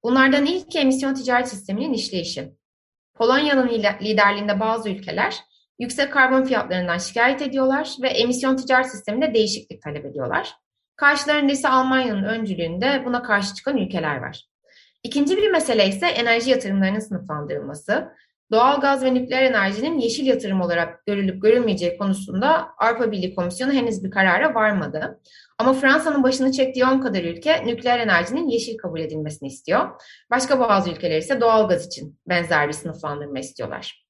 Bunlardan 0.02 0.46
ilk 0.46 0.76
emisyon 0.76 1.14
ticaret 1.14 1.48
sisteminin 1.48 1.92
işleyişi. 1.92 2.52
Polonya'nın 3.16 3.68
liderliğinde 4.02 4.60
bazı 4.60 4.90
ülkeler 4.90 5.36
yüksek 5.78 6.12
karbon 6.12 6.44
fiyatlarından 6.44 6.98
şikayet 6.98 7.42
ediyorlar 7.42 7.96
ve 8.02 8.08
emisyon 8.08 8.56
ticaret 8.56 8.90
sisteminde 8.90 9.34
değişiklik 9.34 9.82
talep 9.82 10.04
ediyorlar. 10.04 10.54
Karşılarında 10.96 11.52
ise 11.52 11.68
Almanya'nın 11.68 12.24
öncülüğünde 12.24 13.02
buna 13.04 13.22
karşı 13.22 13.54
çıkan 13.54 13.76
ülkeler 13.76 14.16
var. 14.16 14.46
İkinci 15.02 15.36
bir 15.36 15.50
mesele 15.50 15.88
ise 15.88 16.06
enerji 16.06 16.50
yatırımlarının 16.50 16.98
sınıflandırılması. 16.98 18.12
Doğal 18.50 18.80
gaz 18.80 19.04
ve 19.04 19.14
nükleer 19.14 19.42
enerjinin 19.42 19.98
yeşil 19.98 20.26
yatırım 20.26 20.60
olarak 20.60 21.06
görülüp 21.06 21.42
görülmeyeceği 21.42 21.98
konusunda 21.98 22.68
Avrupa 22.78 23.12
Birliği 23.12 23.34
Komisyonu 23.34 23.72
henüz 23.72 24.04
bir 24.04 24.10
karara 24.10 24.54
varmadı. 24.54 25.20
Ama 25.58 25.72
Fransa'nın 25.72 26.22
başını 26.22 26.52
çektiği 26.52 26.84
10 26.84 27.00
kadar 27.00 27.24
ülke 27.24 27.66
nükleer 27.66 27.98
enerjinin 27.98 28.48
yeşil 28.48 28.78
kabul 28.78 29.00
edilmesini 29.00 29.48
istiyor. 29.48 30.02
Başka 30.30 30.60
bazı 30.60 30.90
ülkeler 30.90 31.18
ise 31.18 31.40
doğal 31.40 31.68
gaz 31.68 31.86
için 31.86 32.18
benzer 32.28 32.68
bir 32.68 32.72
sınıflandırma 32.72 33.38
istiyorlar. 33.38 34.06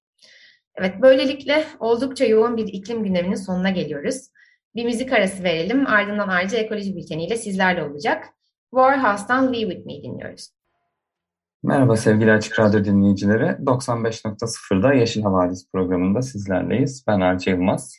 Evet, 0.75 0.95
böylelikle 1.02 1.64
oldukça 1.81 2.25
yoğun 2.25 2.57
bir 2.57 2.69
iklim 2.69 3.05
gündeminin 3.05 3.35
sonuna 3.35 3.71
geliyoruz. 3.71 4.28
Bir 4.75 4.85
müzik 4.85 5.12
arası 5.12 5.43
verelim, 5.43 5.87
ardından 5.87 6.28
ayrıca 6.28 6.59
ekoloji 6.59 6.97
bülteniyle 6.97 7.37
sizlerle 7.37 7.83
olacak. 7.83 8.25
Warhouse'dan 8.71 9.52
We 9.52 9.61
With 9.61 9.87
Me 9.87 10.02
dinliyoruz. 10.02 10.56
Merhaba 11.66 11.96
sevgili 11.96 12.32
Açık 12.32 12.61
Radyo 12.61 12.85
dinleyicileri. 12.85 13.44
95.0'da 13.44 14.92
Yeşil 14.92 15.23
Havadis 15.23 15.70
programında 15.73 16.23
sizlerleyiz. 16.23 17.04
Ben 17.06 17.20
Arca 17.20 17.52
Yılmaz. 17.52 17.94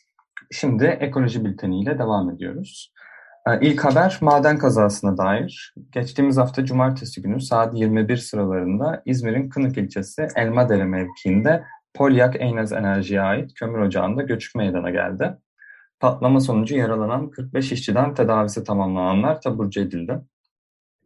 Şimdi 0.51 0.85
ekoloji 0.85 1.45
bülteniyle 1.45 1.99
devam 1.99 2.29
ediyoruz. 2.29 2.93
Ee, 3.47 3.59
ilk 3.61 3.85
haber 3.85 4.17
maden 4.21 4.57
kazasına 4.57 5.17
dair. 5.17 5.73
Geçtiğimiz 5.91 6.37
hafta 6.37 6.65
cumartesi 6.65 7.21
günü 7.21 7.41
saat 7.41 7.77
21 7.77 8.17
sıralarında 8.17 9.01
İzmir'in 9.05 9.49
Kınık 9.49 9.77
ilçesi 9.77 10.27
Elmadere 10.35 10.85
mevkiinde 10.85 11.63
Polyak 11.93 12.41
Eynez 12.41 12.73
Enerji'ye 12.73 13.21
ait 13.21 13.53
kömür 13.53 13.79
ocağında 13.79 14.21
göçük 14.21 14.55
meydana 14.55 14.89
geldi. 14.89 15.37
Patlama 15.99 16.39
sonucu 16.39 16.75
yaralanan 16.75 17.29
45 17.29 17.71
işçiden 17.71 18.13
tedavisi 18.13 18.63
tamamlananlar 18.63 19.41
taburcu 19.41 19.81
edildi. 19.81 20.21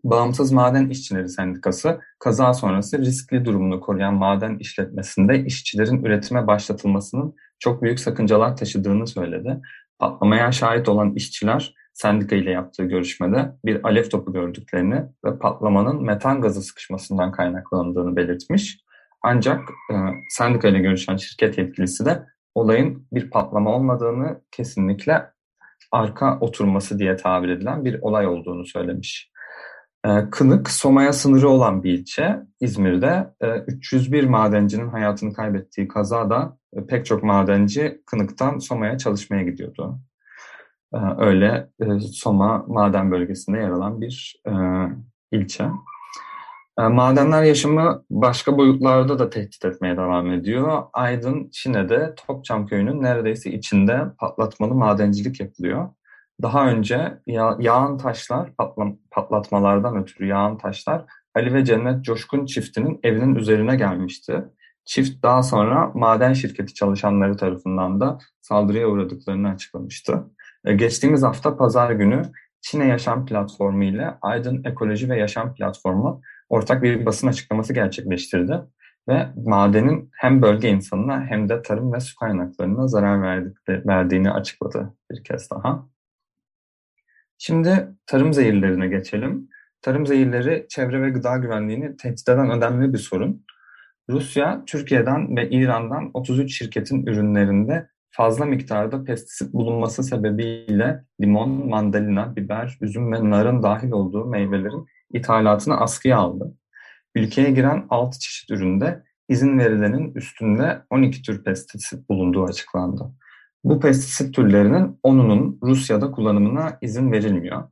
Bağımsız 0.04 0.52
Maden 0.52 0.90
İşçileri 0.90 1.30
Sendikası, 1.30 2.02
kaza 2.20 2.54
sonrası 2.54 3.00
riskli 3.00 3.46
durumunu 3.46 3.82
koruyan 3.82 4.14
maden 4.14 4.58
işletmesinde 4.58 5.46
işçilerin 5.46 6.04
üretime 6.04 6.48
başlatılmasının 6.48 7.36
çok 7.60 7.82
büyük 7.82 8.00
sakıncalar 8.00 8.58
taşıdığını 8.58 9.08
söyledi. 9.08 9.62
Patlamaya 10.00 10.52
şahit 10.52 10.90
olan 10.90 11.16
işçiler 11.16 11.76
sendika 11.94 12.36
ile 12.36 12.52
yaptığı 12.52 12.84
görüşmede 12.84 13.52
bir 13.66 13.84
alev 13.84 14.04
topu 14.10 14.34
gördüklerini 14.34 15.04
ve 15.26 15.40
patlamanın 15.40 16.04
metan 16.04 16.42
gazı 16.42 16.62
sıkışmasından 16.62 17.32
kaynaklandığını 17.32 18.16
belirtmiş. 18.16 18.80
Ancak 19.24 19.70
e, 19.70 19.96
sendika 20.30 20.68
ile 20.68 20.80
görüşen 20.80 21.18
şirket 21.18 21.58
yetkilisi 21.58 22.06
de 22.06 22.26
olayın 22.56 23.08
bir 23.14 23.30
patlama 23.30 23.76
olmadığını 23.76 24.42
kesinlikle 24.52 25.26
arka 25.92 26.40
oturması 26.40 27.00
diye 27.00 27.16
tabir 27.16 27.50
edilen 27.50 27.86
bir 27.86 28.02
olay 28.02 28.28
olduğunu 28.28 28.66
söylemiş. 28.66 29.31
Ee, 30.06 30.30
Kınık, 30.32 30.70
Soma'ya 30.70 31.14
sınırı 31.14 31.50
olan 31.50 31.84
bir 31.84 31.94
ilçe. 31.94 32.40
İzmir'de 32.62 33.34
301 33.68 34.24
e, 34.24 34.28
madencinin 34.28 34.88
hayatını 34.88 35.34
kaybettiği 35.34 35.88
kazada 35.88 36.58
e, 36.74 36.86
pek 36.86 37.06
çok 37.06 37.24
madenci 37.24 38.02
Kınık'tan 38.06 38.60
Soma'ya 38.60 38.98
çalışmaya 38.98 39.44
gidiyordu. 39.44 40.00
Ee, 40.94 40.98
öyle 41.18 41.70
e, 41.82 42.00
Soma 42.00 42.66
maden 42.68 43.12
bölgesinde 43.12 43.58
yer 43.58 43.70
alan 43.70 44.02
bir 44.02 44.42
ilçe. 45.32 45.66
Ee, 46.80 46.88
madenler 46.88 47.44
yaşamı 47.44 48.04
başka 48.10 48.58
boyutlarda 48.58 49.20
da 49.20 49.30
tehdit 49.30 49.66
etmeye 49.66 49.98
devam 49.98 50.32
ediyor. 50.32 50.84
Aydın, 50.94 51.50
Çin'de 51.50 52.16
Topçam 52.28 52.68
köyünün 52.68 53.02
neredeyse 53.02 53.52
içinde 53.52 54.02
patlatmalı 54.20 54.76
madencilik 54.76 55.40
yapılıyor. 55.40 55.90
Daha 56.42 56.70
önce 56.70 57.18
ya, 57.28 57.58
yağan 57.60 57.98
taşlar, 57.98 58.56
patlam, 58.56 58.98
patlatmalardan 59.12 59.98
ötürü 59.98 60.28
yağan 60.28 60.58
taşlar 60.58 61.06
Ali 61.36 61.54
ve 61.54 61.66
Cennet 61.66 62.06
Coşkun 62.06 62.46
çiftinin 62.46 63.00
evinin 63.04 63.36
üzerine 63.36 63.76
gelmişti. 63.76 64.44
Çift 64.86 65.24
daha 65.24 65.44
sonra 65.44 65.92
maden 65.96 66.34
şirketi 66.34 66.74
çalışanları 66.74 67.38
tarafından 67.38 68.00
da 68.00 68.18
saldırıya 68.42 68.88
uğradıklarını 68.88 69.50
açıklamıştı. 69.50 70.24
E, 70.66 70.74
geçtiğimiz 70.74 71.24
hafta 71.24 71.58
pazar 71.58 71.92
günü 71.92 72.22
Çin'e 72.62 72.88
Yaşam 72.88 73.26
Platformu 73.26 73.84
ile 73.84 74.18
Aydın 74.22 74.64
Ekoloji 74.64 75.10
ve 75.10 75.18
Yaşam 75.18 75.54
Platformu 75.54 76.22
ortak 76.50 76.84
bir 76.84 77.06
basın 77.06 77.28
açıklaması 77.28 77.74
gerçekleştirdi 77.74 78.62
ve 79.10 79.28
madenin 79.46 80.10
hem 80.14 80.42
bölge 80.42 80.70
insanına 80.70 81.26
hem 81.26 81.50
de 81.50 81.62
tarım 81.62 81.94
ve 81.94 82.00
su 82.00 82.16
kaynaklarına 82.16 82.88
zarar 82.88 83.44
verdiğini 83.68 84.32
açıkladı 84.32 84.94
bir 85.12 85.24
kez 85.24 85.52
daha. 85.52 85.91
Şimdi 87.44 87.88
tarım 88.06 88.34
zehirlerine 88.34 88.88
geçelim. 88.88 89.50
Tarım 89.82 90.08
zehirleri 90.08 90.66
çevre 90.70 91.02
ve 91.02 91.10
gıda 91.10 91.38
güvenliğini 91.38 91.98
tehdit 91.98 92.30
eden 92.30 92.50
önemli 92.50 92.94
bir 92.94 92.98
sorun. 92.98 93.46
Rusya, 94.10 94.64
Türkiye'den 94.66 95.36
ve 95.38 95.50
İran'dan 95.50 96.12
33 96.14 96.58
şirketin 96.58 97.06
ürünlerinde 97.06 97.88
fazla 98.12 98.46
miktarda 98.46 99.04
pestisit 99.04 99.54
bulunması 99.54 100.04
sebebiyle 100.04 101.06
limon, 101.22 101.70
mandalina, 101.70 102.36
biber, 102.36 102.78
üzüm 102.82 103.12
ve 103.12 103.30
narın 103.30 103.64
dahil 103.64 103.92
olduğu 103.92 104.26
meyvelerin 104.26 104.86
ithalatını 105.14 105.78
askıya 105.78 106.18
aldı. 106.18 106.54
Ülkeye 107.16 107.52
giren 107.52 107.86
6 107.90 108.20
çeşit 108.20 108.52
üründe 108.52 109.04
izin 109.30 109.60
verilenin 109.60 110.14
üstünde 110.16 110.82
12 110.90 111.22
tür 111.22 111.44
pestisit 111.44 112.10
bulunduğu 112.10 112.44
açıklandı. 112.44 113.12
Bu 113.64 113.80
pestisit 113.80 114.36
türlerinin 114.36 115.00
10'unun 115.04 115.58
Rusya'da 115.64 116.12
kullanımına 116.12 116.78
izin 116.82 117.12
verilmiyor. 117.12 117.64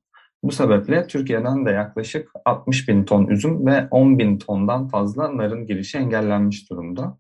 Bu 0.44 0.52
sebeple 0.52 1.08
Türkiye'den 1.08 1.66
de 1.66 1.72
yaklaşık 1.72 2.30
60 2.46 2.88
bin 2.88 3.04
ton 3.04 3.28
üzüm 3.28 3.66
ve 3.66 3.88
10 3.92 4.20
bin 4.20 4.38
tondan 4.38 4.88
fazla 4.88 5.38
narın 5.38 5.66
girişi 5.66 5.98
engellenmiş 5.98 6.70
durumda. 6.70 7.18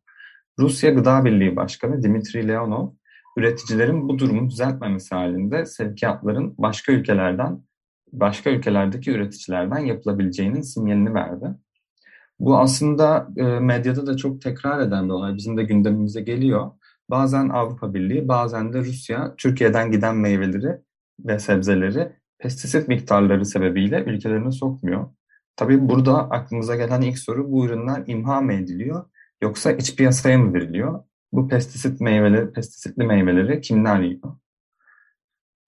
Rusya 0.59 0.91
Gıda 0.91 1.25
Birliği 1.25 1.55
Başkanı 1.55 2.03
Dimitri 2.03 2.47
Leonov, 2.47 2.89
üreticilerin 3.38 4.09
bu 4.09 4.19
durumu 4.19 4.49
düzeltmemesi 4.49 5.15
halinde 5.15 5.65
sevkiyatların 5.65 6.55
başka 6.57 6.91
ülkelerden, 6.91 7.63
başka 8.11 8.49
ülkelerdeki 8.49 9.11
üreticilerden 9.11 9.79
yapılabileceğinin 9.79 10.61
sinyalini 10.61 11.13
verdi. 11.13 11.45
Bu 12.39 12.57
aslında 12.57 13.27
e, 13.38 13.43
medyada 13.43 14.07
da 14.07 14.17
çok 14.17 14.41
tekrar 14.41 14.79
eden 14.79 15.05
bir 15.05 15.13
olay. 15.13 15.35
Bizim 15.35 15.57
de 15.57 15.63
gündemimize 15.63 16.21
geliyor. 16.21 16.71
Bazen 17.10 17.50
Avrupa 17.50 17.94
Birliği, 17.94 18.28
bazen 18.28 18.74
de 18.74 18.80
Rusya 18.80 19.36
Türkiye'den 19.38 19.92
giden 19.92 20.16
meyveleri 20.16 20.78
ve 21.20 21.39
sebzeleri 21.39 22.12
pestisit 22.39 22.88
miktarları 22.88 23.46
sebebiyle 23.46 24.04
ülkelerine 24.04 24.51
sokmuyor. 24.51 25.10
Tabii 25.56 25.89
burada 25.89 26.30
aklımıza 26.30 26.75
gelen 26.75 27.01
ilk 27.01 27.20
soru 27.20 27.51
bu 27.51 27.66
ürünler 27.66 28.04
imha 28.08 28.42
mı 28.42 28.54
ediliyor 28.54 29.06
yoksa 29.42 29.72
iç 29.72 29.96
piyasaya 29.96 30.38
mı 30.38 30.54
veriliyor? 30.54 31.04
Bu 31.32 31.48
pestisit 31.48 32.01
meyveleri, 32.01 32.51
pestisitli 32.51 33.04
meyveleri 33.04 33.62
kimler 33.62 34.00
yiyor? 34.00 34.38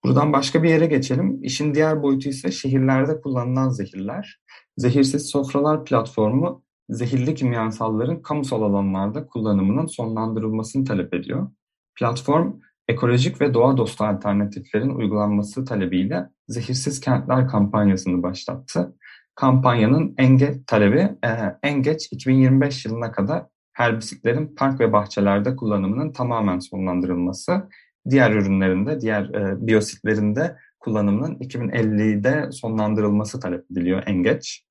Buradan 0.04 0.32
başka 0.32 0.62
bir 0.62 0.68
yere 0.68 0.86
geçelim. 0.86 1.38
İşin 1.42 1.74
diğer 1.74 2.02
boyutu 2.02 2.28
ise 2.28 2.50
şehirlerde 2.50 3.20
kullanılan 3.20 3.68
zehirler. 3.68 4.40
Zehirsiz 4.76 5.26
Sofralar 5.26 5.84
platformu 5.84 6.64
zehirli 6.88 7.34
kimyasalların 7.34 8.22
kamusal 8.22 8.62
alanlarda 8.62 9.26
kullanımının 9.26 9.86
sonlandırılmasını 9.86 10.84
talep 10.84 11.14
ediyor. 11.14 11.50
Platform 11.98 12.52
ekolojik 12.88 13.40
ve 13.40 13.54
doğa 13.54 13.76
dostu 13.76 14.04
alternatiflerin 14.04 14.90
uygulanması 14.90 15.64
talebiyle 15.64 16.28
Zehirsiz 16.48 17.00
Kentler 17.00 17.48
kampanyasını 17.48 18.22
başlattı. 18.22 18.96
Kampanyanın 19.34 20.14
en 20.18 20.38
geç 20.38 20.56
talebi 20.66 20.98
e, 21.24 21.30
en 21.62 21.82
geç 21.82 22.12
2025 22.12 22.84
yılına 22.84 23.12
kadar 23.12 23.44
herbisitlerin 23.72 24.54
park 24.54 24.80
ve 24.80 24.92
bahçelerde 24.92 25.56
kullanımının 25.56 26.12
tamamen 26.12 26.58
sonlandırılması, 26.58 27.68
diğer 28.10 28.30
ürünlerinde, 28.30 29.00
diğer 29.00 29.24
e, 29.24 29.66
biyositlerinde 29.66 30.56
kullanımının 30.80 31.34
2050'de 31.34 32.52
sonlandırılması 32.52 33.40
talep 33.40 33.70
ediliyor 33.70 34.02
en 34.06 34.22
geç. 34.22 34.64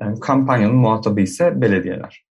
E, 0.00 0.04
kampanyanın 0.20 0.76
muhatabı 0.76 1.20
ise 1.20 1.60
belediyeler. 1.60 2.26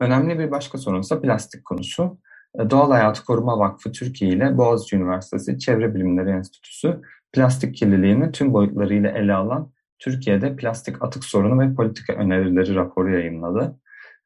Önemli 0.00 0.38
bir 0.38 0.50
başka 0.50 0.78
sorun 0.78 1.00
ise 1.00 1.20
plastik 1.20 1.64
konusu. 1.64 2.18
E, 2.60 2.70
Doğal 2.70 2.90
Hayatı 2.90 3.24
Koruma 3.24 3.58
Vakfı 3.58 3.92
Türkiye 3.92 4.30
ile 4.30 4.58
Boğaziçi 4.58 4.96
Üniversitesi 4.96 5.58
Çevre 5.58 5.94
Bilimleri 5.94 6.30
Enstitüsü 6.30 7.00
plastik 7.32 7.74
kirliliğini 7.74 8.32
tüm 8.32 8.52
boyutlarıyla 8.52 9.10
ele 9.10 9.34
alan 9.34 9.72
Türkiye'de 9.98 10.56
plastik 10.56 11.02
atık 11.02 11.24
sorunu 11.24 11.60
ve 11.60 11.74
politika 11.74 12.12
önerileri 12.12 12.74
raporu 12.74 13.12
yayınladı. 13.12 13.80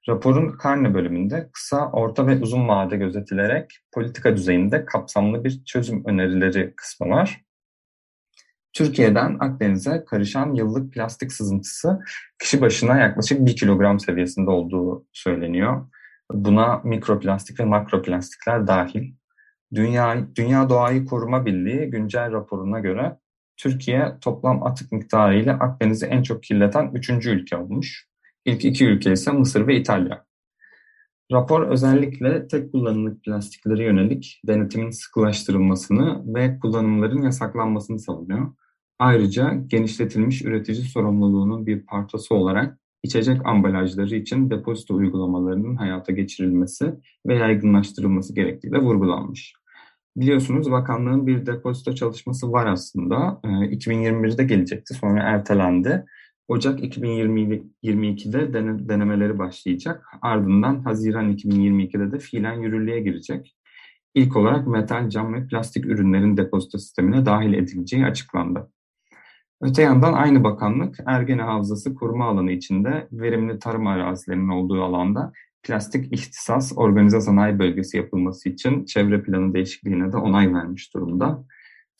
Raporun 0.08 0.52
karne 0.52 0.94
bölümünde 0.94 1.50
kısa, 1.52 1.90
orta 1.90 2.26
ve 2.26 2.40
uzun 2.40 2.68
vade 2.68 2.96
gözetilerek 2.96 3.70
politika 3.92 4.36
düzeyinde 4.36 4.84
kapsamlı 4.84 5.44
bir 5.44 5.64
çözüm 5.64 6.04
önerileri 6.06 6.74
kısmı 6.76 7.08
var. 7.08 7.40
Türkiye'den 8.72 9.36
Akdeniz'e 9.40 10.04
karışan 10.04 10.54
yıllık 10.54 10.92
plastik 10.92 11.32
sızıntısı 11.32 12.00
kişi 12.38 12.60
başına 12.60 12.98
yaklaşık 12.98 13.46
1 13.46 13.56
kilogram 13.56 14.00
seviyesinde 14.00 14.50
olduğu 14.50 15.06
söyleniyor. 15.12 15.86
Buna 16.32 16.80
mikroplastik 16.84 17.60
ve 17.60 17.64
makroplastikler 17.64 18.66
dahil. 18.66 19.14
Dünya, 19.74 20.26
Dünya 20.36 20.68
Doğayı 20.68 21.04
Koruma 21.04 21.46
Birliği 21.46 21.90
güncel 21.90 22.32
raporuna 22.32 22.80
göre 22.80 23.18
Türkiye 23.56 24.12
toplam 24.20 24.62
atık 24.62 24.92
miktarı 24.92 25.38
ile 25.38 25.52
Akdeniz'i 25.52 26.06
en 26.06 26.22
çok 26.22 26.42
kirleten 26.42 26.90
üçüncü 26.94 27.30
ülke 27.30 27.56
olmuş. 27.56 28.08
İlk 28.44 28.64
iki 28.64 28.86
ülke 28.86 29.12
ise 29.12 29.32
Mısır 29.32 29.66
ve 29.66 29.76
İtalya. 29.76 30.24
Rapor 31.32 31.62
özellikle 31.66 32.48
tek 32.48 32.72
kullanımlık 32.72 33.24
plastiklere 33.24 33.84
yönelik 33.84 34.40
denetimin 34.46 34.90
sıkılaştırılmasını 34.90 36.34
ve 36.34 36.58
kullanımların 36.58 37.22
yasaklanmasını 37.22 37.98
savunuyor. 37.98 38.52
Ayrıca 39.02 39.54
genişletilmiş 39.66 40.42
üretici 40.42 40.82
sorumluluğunun 40.82 41.66
bir 41.66 41.86
parçası 41.86 42.34
olarak 42.34 42.78
içecek 43.02 43.46
ambalajları 43.46 44.16
için 44.16 44.50
depozito 44.50 44.94
uygulamalarının 44.94 45.76
hayata 45.76 46.12
geçirilmesi 46.12 46.94
ve 47.26 47.34
yaygınlaştırılması 47.34 48.34
gerektiği 48.34 48.72
de 48.72 48.78
vurgulanmış. 48.78 49.54
Biliyorsunuz 50.16 50.70
bakanlığın 50.70 51.26
bir 51.26 51.46
depozito 51.46 51.94
çalışması 51.94 52.52
var 52.52 52.66
aslında. 52.66 53.40
2021'de 53.44 54.42
ee, 54.42 54.46
gelecekti 54.46 54.94
sonra 54.94 55.22
ertelendi. 55.22 56.04
Ocak 56.48 56.80
2022'de 56.80 58.54
denemeleri 58.88 59.38
başlayacak. 59.38 60.06
Ardından 60.22 60.80
Haziran 60.80 61.32
2022'de 61.32 62.12
de 62.12 62.18
fiilen 62.18 62.60
yürürlüğe 62.60 63.00
girecek. 63.00 63.56
İlk 64.14 64.36
olarak 64.36 64.66
metal, 64.66 65.08
cam 65.08 65.34
ve 65.34 65.46
plastik 65.46 65.86
ürünlerin 65.86 66.36
depozito 66.36 66.78
sistemine 66.78 67.26
dahil 67.26 67.52
edileceği 67.52 68.06
açıklandı. 68.06 68.68
Öte 69.62 69.82
yandan 69.82 70.12
aynı 70.12 70.44
bakanlık 70.44 70.96
Ergene 71.06 71.42
Havzası 71.42 71.94
koruma 71.94 72.24
alanı 72.28 72.52
içinde 72.52 73.08
verimli 73.12 73.58
tarım 73.58 73.86
arazilerinin 73.86 74.48
olduğu 74.48 74.82
alanda 74.82 75.32
plastik 75.62 76.12
ihtisas 76.12 76.72
organize 76.76 77.20
sanayi 77.20 77.58
bölgesi 77.58 77.96
yapılması 77.96 78.48
için 78.48 78.84
çevre 78.84 79.22
planı 79.22 79.54
değişikliğine 79.54 80.12
de 80.12 80.16
onay 80.16 80.54
vermiş 80.54 80.94
durumda. 80.94 81.44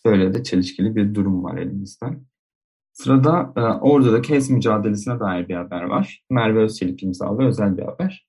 Böyle 0.05 0.35
de 0.35 0.43
çelişkili 0.43 0.97
bir 0.97 1.15
durum 1.15 1.45
var 1.45 1.59
elimizde. 1.59 2.07
Sırada 2.93 3.53
e, 3.57 3.61
Ordu'daki 3.61 4.35
HES 4.35 4.51
mücadelesine 4.51 5.21
dair 5.21 5.49
bir 5.49 5.55
haber 5.55 5.83
var. 5.83 6.25
Merve 6.31 6.59
Özçelik 6.59 7.03
imzalı 7.03 7.47
özel 7.47 7.77
bir 7.77 7.83
haber. 7.83 8.27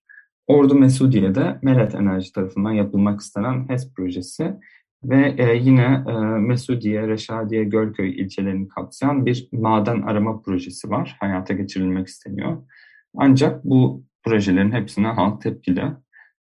Ordu 0.47 0.75
Mesudiye'de 0.75 1.59
Melet 1.61 1.95
Enerji 1.95 2.31
tarafından 2.31 2.71
yapılmak 2.71 3.21
istenen 3.21 3.69
HES 3.69 3.93
projesi 3.93 4.59
ve 5.03 5.35
e, 5.37 5.55
yine 5.55 6.03
e, 6.07 6.13
Mesudiye, 6.39 7.07
Reşadiye, 7.07 7.63
Gölköy 7.63 8.21
ilçelerini 8.21 8.67
kapsayan 8.67 9.25
bir 9.25 9.49
maden 9.51 10.01
arama 10.01 10.41
projesi 10.41 10.89
var. 10.89 11.17
Hayata 11.19 11.53
geçirilmek 11.53 12.07
isteniyor. 12.07 12.57
Ancak 13.17 13.63
bu 13.65 14.03
projelerin 14.23 14.71
hepsine 14.71 15.07
halk 15.07 15.41
tepkili. 15.41 15.83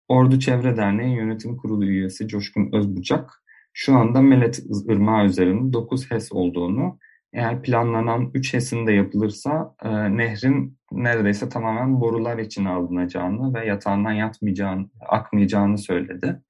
Ordu 0.07 0.39
Çevre 0.39 0.77
Derneği 0.77 1.15
Yönetim 1.15 1.57
Kurulu 1.57 1.85
üyesi 1.85 2.27
Coşkun 2.27 2.69
Özbucak, 2.73 3.43
şu 3.73 3.95
anda 3.95 4.21
Melet 4.21 4.59
Irmağı 4.89 5.25
üzerinde 5.25 5.73
9 5.73 6.11
HES 6.11 6.31
olduğunu, 6.31 6.99
eğer 7.33 7.61
planlanan 7.61 8.31
3 8.33 8.53
HES'in 8.53 8.87
de 8.87 8.93
yapılırsa 8.93 9.75
e, 9.83 10.17
nehrin 10.17 10.77
neredeyse 10.91 11.49
tamamen 11.49 12.01
borular 12.01 12.37
için 12.37 12.65
alınacağını 12.65 13.53
ve 13.53 13.65
yatağından 13.65 14.11
yatmayacağını, 14.11 14.89
akmayacağını 15.09 15.77
söyledi. 15.77 16.41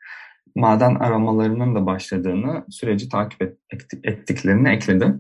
Maden 0.55 0.95
aramalarının 0.95 1.75
da 1.75 1.85
başladığını, 1.85 2.65
süreci 2.69 3.09
takip 3.09 3.41
et, 3.41 3.57
ettiklerini 4.03 4.69
ekledi. 4.69 5.15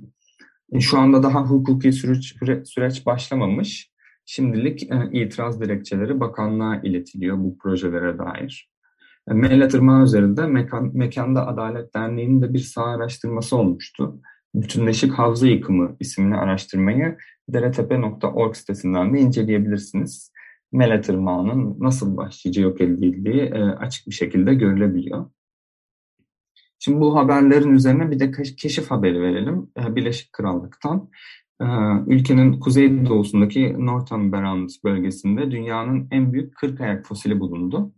Şu 0.79 0.99
anda 0.99 1.23
daha 1.23 1.41
hukuki 1.41 1.93
süreç, 1.93 2.35
süreç 2.65 3.05
başlamamış 3.05 3.91
Şimdilik 4.25 4.91
e, 4.91 5.09
itiraz 5.11 5.61
dilekçeleri 5.61 6.19
bakanlığa 6.19 6.75
iletiliyor 6.83 7.37
bu 7.37 7.57
projelere 7.57 8.17
dair. 8.17 8.69
E, 9.29 9.33
Mellet 9.33 9.73
Irmağı 9.73 10.03
üzerinde 10.03 10.47
Mekan, 10.47 10.91
Mekanda 10.93 11.47
Adalet 11.47 11.95
Derneği'nin 11.95 12.41
de 12.41 12.53
bir 12.53 12.59
saha 12.59 12.85
araştırması 12.85 13.57
olmuştu. 13.57 14.21
Bütünleşik 14.55 15.13
Havza 15.13 15.47
Yıkımı 15.47 15.95
isimli 15.99 16.35
araştırmayı 16.35 17.17
deretepe.org 17.49 18.55
sitesinden 18.55 19.13
de 19.13 19.19
inceleyebilirsiniz. 19.19 20.31
Mellet 20.71 21.09
Irmağı'nın 21.09 21.75
nasıl 21.79 22.17
başlıca 22.17 22.61
yok 22.61 22.81
edildiği 22.81 23.41
e, 23.41 23.61
açık 23.61 24.07
bir 24.07 24.13
şekilde 24.13 24.53
görülebiliyor. 24.53 25.25
Şimdi 26.79 26.99
bu 26.99 27.15
haberlerin 27.15 27.73
üzerine 27.73 28.11
bir 28.11 28.19
de 28.19 28.31
keşif 28.57 28.91
haberi 28.91 29.21
verelim 29.21 29.71
e, 29.77 29.95
Birleşik 29.95 30.33
Krallık'tan. 30.33 31.09
Ee, 31.61 31.65
ülkenin 32.07 32.59
kuzeydoğusundaki 32.59 33.75
Northumberland 33.79 34.69
bölgesinde 34.83 35.51
dünyanın 35.51 36.07
en 36.11 36.33
büyük 36.33 36.55
40 36.55 36.81
ayak 36.81 37.05
fosili 37.05 37.39
bulundu. 37.39 37.93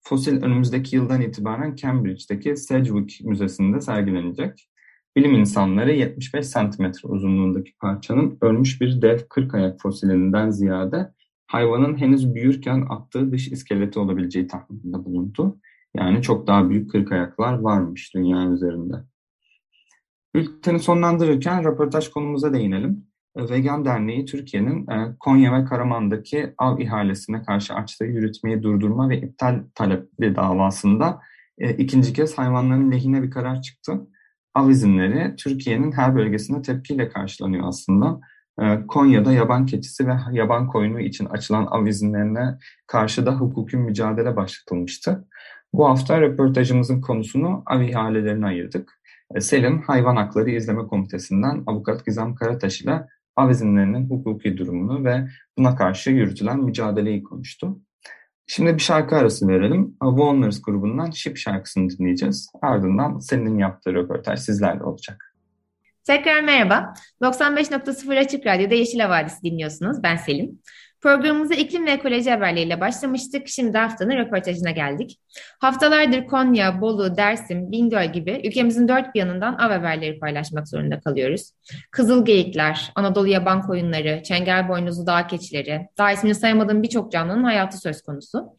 Fosil 0.00 0.42
önümüzdeki 0.42 0.96
yıldan 0.96 1.20
itibaren 1.20 1.74
Cambridge'deki 1.74 2.56
Sedgwick 2.56 3.24
Müzesi'nde 3.24 3.80
sergilenecek. 3.80 4.68
Bilim 5.16 5.34
insanları 5.34 5.92
75 5.92 6.46
santimetre 6.46 7.08
uzunluğundaki 7.08 7.72
parçanın 7.80 8.38
ölmüş 8.40 8.80
bir 8.80 9.02
dev 9.02 9.18
40 9.30 9.54
ayak 9.54 9.80
fosilinden 9.80 10.50
ziyade 10.50 11.12
hayvanın 11.48 11.96
henüz 11.96 12.34
büyürken 12.34 12.86
attığı 12.88 13.32
dış 13.32 13.48
iskeleti 13.48 13.98
olabileceği 13.98 14.46
tahmininde 14.46 15.04
bulundu. 15.04 15.58
Yani 15.96 16.22
çok 16.22 16.46
daha 16.46 16.70
büyük 16.70 16.90
40 16.90 17.12
ayaklar 17.12 17.58
varmış 17.58 18.14
dünya 18.14 18.50
üzerinde. 18.50 18.94
Bülteni 20.34 20.80
sonlandırırken 20.80 21.64
röportaj 21.64 22.08
konumuza 22.08 22.54
değinelim. 22.54 23.08
Vegan 23.36 23.84
Derneği 23.84 24.24
Türkiye'nin 24.24 24.86
e, 24.90 25.16
Konya 25.20 25.52
ve 25.52 25.64
Karaman'daki 25.64 26.54
av 26.58 26.78
ihalesine 26.78 27.42
karşı 27.42 27.74
açtığı 27.74 28.04
yürütmeyi 28.04 28.62
durdurma 28.62 29.08
ve 29.08 29.20
iptal 29.20 29.62
talepli 29.74 30.36
davasında 30.36 31.20
e, 31.58 31.70
ikinci 31.74 32.12
kez 32.12 32.38
hayvanların 32.38 32.92
lehine 32.92 33.22
bir 33.22 33.30
karar 33.30 33.62
çıktı. 33.62 34.00
Av 34.54 34.70
izinleri 34.70 35.36
Türkiye'nin 35.36 35.92
her 35.92 36.16
bölgesinde 36.16 36.62
tepkiyle 36.62 37.08
karşılanıyor 37.08 37.68
aslında. 37.68 38.20
Konya'da 38.88 39.32
yaban 39.32 39.66
keçisi 39.66 40.06
ve 40.06 40.12
yaban 40.32 40.66
koyunu 40.66 41.00
için 41.00 41.24
açılan 41.24 41.66
av 41.66 41.86
izinlerine 41.86 42.58
karşı 42.86 43.26
da 43.26 43.32
hukuki 43.32 43.76
mücadele 43.76 44.36
başlatılmıştı. 44.36 45.24
Bu 45.72 45.88
hafta 45.88 46.20
röportajımızın 46.20 47.00
konusunu 47.00 47.62
av 47.66 47.80
ihalelerine 47.80 48.46
ayırdık. 48.46 49.00
E, 49.34 49.40
Selim, 49.40 49.82
Hayvan 49.82 50.16
Hakları 50.16 50.50
İzleme 50.50 50.86
Komitesi'nden 50.86 51.62
avukat 51.66 52.06
Gizem 52.06 52.34
Karataş 52.34 52.80
ile 52.80 53.06
av 53.36 53.50
izinlerinin 53.50 54.10
hukuki 54.10 54.58
durumunu 54.58 55.04
ve 55.04 55.28
buna 55.58 55.76
karşı 55.76 56.10
yürütülen 56.10 56.60
mücadeleyi 56.60 57.22
konuştu. 57.22 57.78
Şimdi 58.46 58.74
bir 58.74 58.82
şarkı 58.82 59.16
arası 59.16 59.48
verelim. 59.48 59.96
Wonders 60.02 60.62
grubundan 60.62 61.10
Ship 61.10 61.36
şarkısını 61.36 61.90
dinleyeceğiz. 61.90 62.50
Ardından 62.62 63.18
senin 63.18 63.58
yaptığı 63.58 63.94
röportaj 63.94 64.40
sizlerle 64.40 64.82
olacak. 64.82 65.27
Tekrar 66.04 66.40
merhaba. 66.40 66.94
95.0 67.22 68.18
Açık 68.18 68.46
Radyo'da 68.46 68.74
Yeşil 68.74 68.98
Havadisi 68.98 69.42
dinliyorsunuz. 69.42 70.02
Ben 70.02 70.16
Selim. 70.16 70.62
Programımıza 71.00 71.54
iklim 71.54 71.86
ve 71.86 71.90
ekoloji 71.90 72.30
haberleriyle 72.30 72.80
başlamıştık. 72.80 73.48
Şimdi 73.48 73.78
haftanın 73.78 74.16
röportajına 74.16 74.70
geldik. 74.70 75.18
Haftalardır 75.60 76.26
Konya, 76.26 76.80
Bolu, 76.80 77.16
Dersim, 77.16 77.72
Bingöl 77.72 78.12
gibi 78.12 78.40
ülkemizin 78.44 78.88
dört 78.88 79.14
bir 79.14 79.20
yanından 79.20 79.54
av 79.54 79.70
haberleri 79.70 80.18
paylaşmak 80.18 80.68
zorunda 80.68 81.00
kalıyoruz. 81.00 81.50
Kızıl 81.90 82.24
geyikler, 82.24 82.92
Anadolu 82.94 83.28
yaban 83.28 83.62
koyunları, 83.62 84.22
çengel 84.22 84.68
boynuzlu 84.68 85.06
dağ 85.06 85.26
keçileri, 85.26 85.88
daha 85.98 86.12
ismini 86.12 86.34
sayamadığım 86.34 86.82
birçok 86.82 87.12
canlının 87.12 87.44
hayatı 87.44 87.78
söz 87.78 88.02
konusu. 88.02 88.56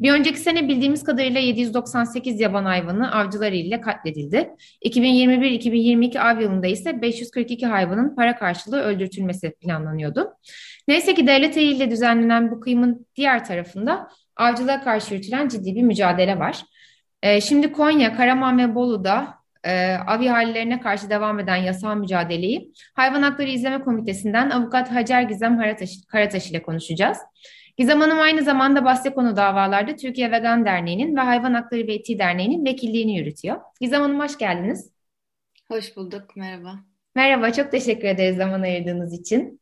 Bir 0.00 0.12
önceki 0.12 0.38
sene 0.38 0.68
bildiğimiz 0.68 1.04
kadarıyla 1.04 1.40
798 1.40 2.40
yaban 2.40 2.64
hayvanı 2.64 3.12
avcılar 3.12 3.52
ile 3.52 3.80
katledildi. 3.80 4.50
2021-2022 4.84 6.20
av 6.20 6.40
yılında 6.40 6.66
ise 6.66 7.02
542 7.02 7.66
hayvanın 7.66 8.16
para 8.16 8.36
karşılığı 8.36 8.80
öldürtülmesi 8.80 9.54
planlanıyordu. 9.60 10.32
Neyse 10.88 11.14
ki 11.14 11.26
devlet 11.26 11.56
eliyle 11.56 11.90
düzenlenen 11.90 12.50
bu 12.50 12.60
kıyımın 12.60 13.06
diğer 13.16 13.44
tarafında 13.44 14.08
avcılığa 14.36 14.80
karşı 14.80 15.14
yürütülen 15.14 15.48
ciddi 15.48 15.74
bir 15.74 15.82
mücadele 15.82 16.38
var. 16.38 16.62
Ee, 17.22 17.40
şimdi 17.40 17.72
Konya, 17.72 18.16
Karaman 18.16 18.58
ve 18.58 18.74
Bolu'da 18.74 19.34
e, 19.64 19.94
av 19.94 20.20
ihalelerine 20.20 20.80
karşı 20.80 21.10
devam 21.10 21.40
eden 21.40 21.56
yasal 21.56 21.96
mücadeleyi 21.96 22.72
Hayvan 22.94 23.22
Hakları 23.22 23.48
İzleme 23.48 23.84
Komitesi'nden 23.84 24.50
avukat 24.50 24.90
Hacer 24.90 25.22
Gizem 25.22 25.58
Karataş, 25.58 25.90
Karataş 26.08 26.50
ile 26.50 26.62
konuşacağız. 26.62 27.18
Gizem 27.76 28.00
Hanım 28.00 28.20
aynı 28.20 28.42
zamanda 28.42 28.84
bahse 28.84 29.14
konu 29.14 29.36
davalarda 29.36 29.96
Türkiye 29.96 30.32
Vegan 30.32 30.64
Derneği'nin 30.64 31.16
ve 31.16 31.20
Hayvan 31.20 31.54
Hakları 31.54 31.86
ve 31.86 31.94
Etiği 31.94 32.18
Derneği'nin 32.18 32.64
vekilliğini 32.64 33.18
yürütüyor. 33.18 33.56
Gizem 33.80 34.02
Hanım 34.02 34.20
hoş 34.20 34.38
geldiniz. 34.38 34.90
Hoş 35.70 35.96
bulduk, 35.96 36.36
merhaba. 36.36 36.74
Merhaba, 37.14 37.52
çok 37.52 37.70
teşekkür 37.70 38.08
ederiz 38.08 38.36
zaman 38.36 38.62
ayırdığınız 38.62 39.20
için. 39.20 39.60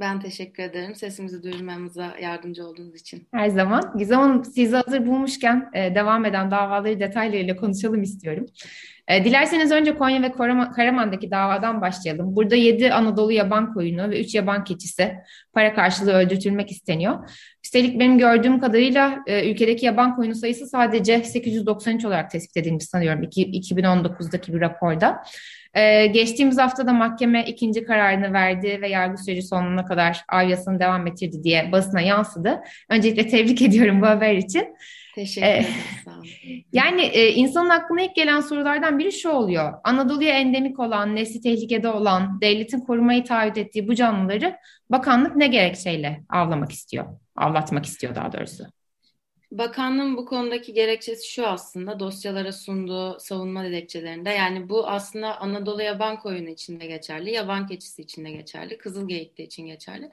Ben 0.00 0.20
teşekkür 0.20 0.62
ederim. 0.62 0.94
Sesimizi 0.94 1.42
duyurmamıza 1.42 2.16
yardımcı 2.22 2.66
olduğunuz 2.66 3.00
için. 3.00 3.28
Her 3.32 3.48
zaman. 3.48 3.94
Gizem 3.98 4.20
Hanım 4.20 4.44
sizi 4.44 4.76
hazır 4.76 5.06
bulmuşken 5.06 5.70
e, 5.74 5.94
devam 5.94 6.24
eden 6.24 6.50
davaları 6.50 7.00
detaylarıyla 7.00 7.56
konuşalım 7.56 8.02
istiyorum. 8.02 8.46
E, 9.08 9.24
dilerseniz 9.24 9.72
önce 9.72 9.94
Konya 9.94 10.22
ve 10.22 10.32
Karaman'daki 10.72 11.30
davadan 11.30 11.80
başlayalım. 11.80 12.36
Burada 12.36 12.56
7 12.56 12.92
Anadolu 12.92 13.32
yaban 13.32 13.74
koyunu 13.74 14.10
ve 14.10 14.20
3 14.20 14.34
yaban 14.34 14.64
keçisi 14.64 15.14
para 15.52 15.74
karşılığı 15.74 16.12
öldürtülmek 16.12 16.70
isteniyor. 16.70 17.30
Üstelik 17.64 18.00
benim 18.00 18.18
gördüğüm 18.18 18.60
kadarıyla 18.60 19.18
e, 19.26 19.50
ülkedeki 19.50 19.86
yaban 19.86 20.16
koyunu 20.16 20.34
sayısı 20.34 20.66
sadece 20.66 21.24
893 21.24 22.04
olarak 22.04 22.30
tespit 22.30 22.56
edilmiş 22.56 22.84
sanıyorum 22.84 23.22
2019'daki 23.22 24.54
bir 24.54 24.60
raporda. 24.60 25.22
Ee, 25.76 26.06
geçtiğimiz 26.06 26.58
hafta 26.58 26.86
da 26.86 26.92
mahkeme 26.92 27.44
ikinci 27.44 27.84
kararını 27.84 28.32
verdi 28.32 28.78
ve 28.82 28.88
yargı 28.88 29.22
süreci 29.22 29.42
sonuna 29.42 29.84
kadar 29.84 30.24
av 30.28 30.48
yasını 30.48 30.80
devam 30.80 31.06
ettirdi 31.06 31.42
diye 31.42 31.72
basına 31.72 32.00
yansıdı. 32.00 32.60
Öncelikle 32.88 33.28
tebrik 33.28 33.62
ediyorum 33.68 34.02
bu 34.02 34.06
haber 34.06 34.34
için. 34.34 34.76
Teşekkür 35.14 35.46
ederim. 35.46 35.66
Yani 36.72 37.02
e, 37.02 37.32
insanın 37.32 37.70
aklına 37.70 38.02
ilk 38.02 38.14
gelen 38.14 38.40
sorulardan 38.40 38.98
biri 38.98 39.12
şu 39.12 39.28
oluyor. 39.28 39.72
Anadolu'ya 39.84 40.38
endemik 40.38 40.80
olan, 40.80 41.16
nesli 41.16 41.40
tehlikede 41.40 41.88
olan, 41.88 42.40
devletin 42.40 42.80
korumayı 42.80 43.24
taahhüt 43.24 43.58
ettiği 43.58 43.88
bu 43.88 43.94
canlıları 43.94 44.56
bakanlık 44.90 45.36
ne 45.36 45.46
gerekçeyle 45.46 46.22
avlamak 46.28 46.72
istiyor? 46.72 47.06
Avlatmak 47.36 47.86
istiyor 47.86 48.14
daha 48.14 48.32
doğrusu. 48.32 48.64
Bakanlığın 49.50 50.16
bu 50.16 50.26
konudaki 50.26 50.72
gerekçesi 50.72 51.32
şu 51.32 51.46
aslında 51.46 52.00
dosyalara 52.00 52.52
sunduğu 52.52 53.20
savunma 53.20 53.64
dilekçelerinde 53.64 54.30
yani 54.30 54.68
bu 54.68 54.88
aslında 54.88 55.40
Anadolu 55.40 55.82
yaban 55.82 56.20
koyunu 56.20 56.48
için 56.48 56.80
de 56.80 56.86
geçerli, 56.86 57.30
yaban 57.30 57.66
keçisi 57.66 58.02
için 58.02 58.24
de 58.24 58.30
geçerli, 58.30 58.78
kızılgeyikli 58.78 59.44
için 59.44 59.66
geçerli. 59.66 60.10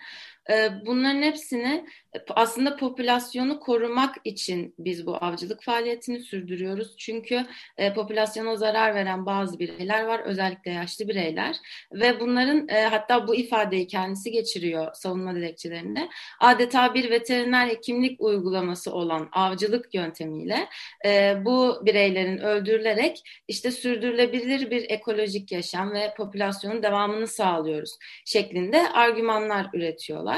Bunların 0.86 1.22
hepsini 1.22 1.86
aslında 2.30 2.76
popülasyonu 2.76 3.60
korumak 3.60 4.16
için 4.24 4.76
biz 4.80 5.06
bu 5.06 5.16
avcılık 5.16 5.64
faaliyetini 5.64 6.20
sürdürüyoruz. 6.20 6.98
Çünkü 6.98 7.46
e, 7.78 7.94
popülasyona 7.94 8.56
zarar 8.56 8.96
veren 8.96 9.26
bazı 9.26 9.60
bireyler 9.60 10.04
var, 10.04 10.20
özellikle 10.20 10.72
yaşlı 10.72 11.08
bireyler 11.08 11.56
ve 11.92 12.20
bunların 12.20 12.68
e, 12.68 12.82
hatta 12.82 13.28
bu 13.28 13.36
ifadeyi 13.36 13.88
kendisi 13.88 14.32
geçiriyor 14.32 14.94
savunma 14.94 15.36
dilekçelerinde. 15.36 16.10
Adeta 16.40 16.94
bir 16.94 17.12
veteriner 17.12 17.68
hekimlik 17.68 18.22
uygulaması 18.22 18.94
olan 18.94 19.30
avcılık 19.32 19.94
yöntemiyle 19.94 20.70
e, 21.06 21.36
bu 21.46 21.82
bireylerin 21.86 22.38
öldürülerek 22.38 23.24
işte 23.48 23.72
sürdürülebilir 23.72 24.72
bir 24.72 24.90
ekolojik 24.90 25.52
yaşam 25.52 25.94
ve 25.94 26.14
popülasyonun 26.18 26.84
devamını 26.84 27.28
sağlıyoruz 27.28 27.98
şeklinde 28.26 28.90
argümanlar 28.90 29.68
üretiyorlar. 29.74 30.33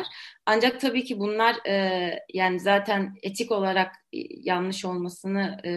Ancak 0.45 0.81
tabii 0.81 1.03
ki 1.03 1.19
bunlar 1.19 1.55
e, 1.67 2.19
yani 2.33 2.59
zaten 2.59 3.15
etik 3.23 3.51
olarak 3.51 3.95
yanlış 4.43 4.85
olmasını 4.85 5.57
e, 5.65 5.69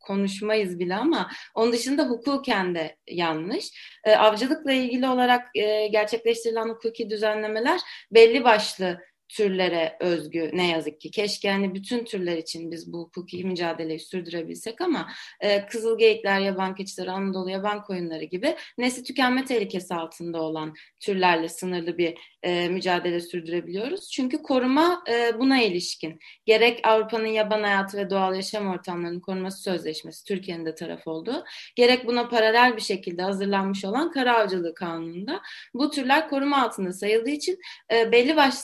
konuşmayız 0.00 0.78
bile 0.78 0.94
ama 0.96 1.30
onun 1.54 1.72
dışında 1.72 2.04
hukuken 2.04 2.74
de 2.74 2.96
yanlış. 3.10 3.70
E, 4.04 4.16
avcılıkla 4.16 4.72
ilgili 4.72 5.08
olarak 5.08 5.48
e, 5.54 5.86
gerçekleştirilen 5.86 6.68
hukuki 6.68 7.10
düzenlemeler 7.10 7.80
belli 8.10 8.44
başlı 8.44 9.00
türlere 9.28 9.96
özgü 10.00 10.50
ne 10.52 10.68
yazık 10.70 11.00
ki. 11.00 11.10
Keşke 11.10 11.48
yani 11.48 11.74
bütün 11.74 12.04
türler 12.04 12.36
için 12.36 12.70
biz 12.70 12.92
bu 12.92 12.98
hukuki 12.98 13.44
mücadeleyi 13.44 14.00
sürdürebilsek 14.00 14.80
ama 14.80 15.08
e, 15.40 15.66
kızılgeyikler, 15.66 16.40
yaban 16.40 16.74
keçileri, 16.74 17.10
Anadolu 17.10 17.50
yaban 17.50 17.82
koyunları 17.82 18.24
gibi 18.24 18.56
nesli 18.78 19.02
tükenme 19.02 19.44
tehlikesi 19.44 19.94
altında 19.94 20.42
olan 20.42 20.74
türlerle 21.00 21.48
sınırlı 21.48 21.98
bir 21.98 22.18
e, 22.42 22.68
mücadele 22.68 23.20
sürdürebiliyoruz. 23.20 24.10
Çünkü 24.10 24.42
koruma 24.42 25.04
e, 25.10 25.38
buna 25.38 25.62
ilişkin. 25.62 26.18
Gerek 26.46 26.80
Avrupa'nın 26.84 27.26
yaban 27.26 27.62
hayatı 27.62 27.98
ve 27.98 28.10
doğal 28.10 28.34
yaşam 28.34 28.66
ortamlarının 28.66 29.20
koruması 29.20 29.62
sözleşmesi 29.62 30.24
Türkiye'nin 30.24 30.66
de 30.66 30.74
taraf 30.74 31.06
olduğu, 31.06 31.44
gerek 31.76 32.06
buna 32.06 32.28
paralel 32.28 32.76
bir 32.76 32.82
şekilde 32.82 33.22
hazırlanmış 33.22 33.84
olan 33.84 34.10
kara 34.10 34.36
avcılığı 34.38 34.74
kanununda 34.74 35.40
bu 35.74 35.90
türler 35.90 36.28
koruma 36.28 36.62
altında 36.62 36.92
sayıldığı 36.92 37.30
için 37.30 37.58
e, 37.92 38.12
belli 38.12 38.36
başlı 38.36 38.58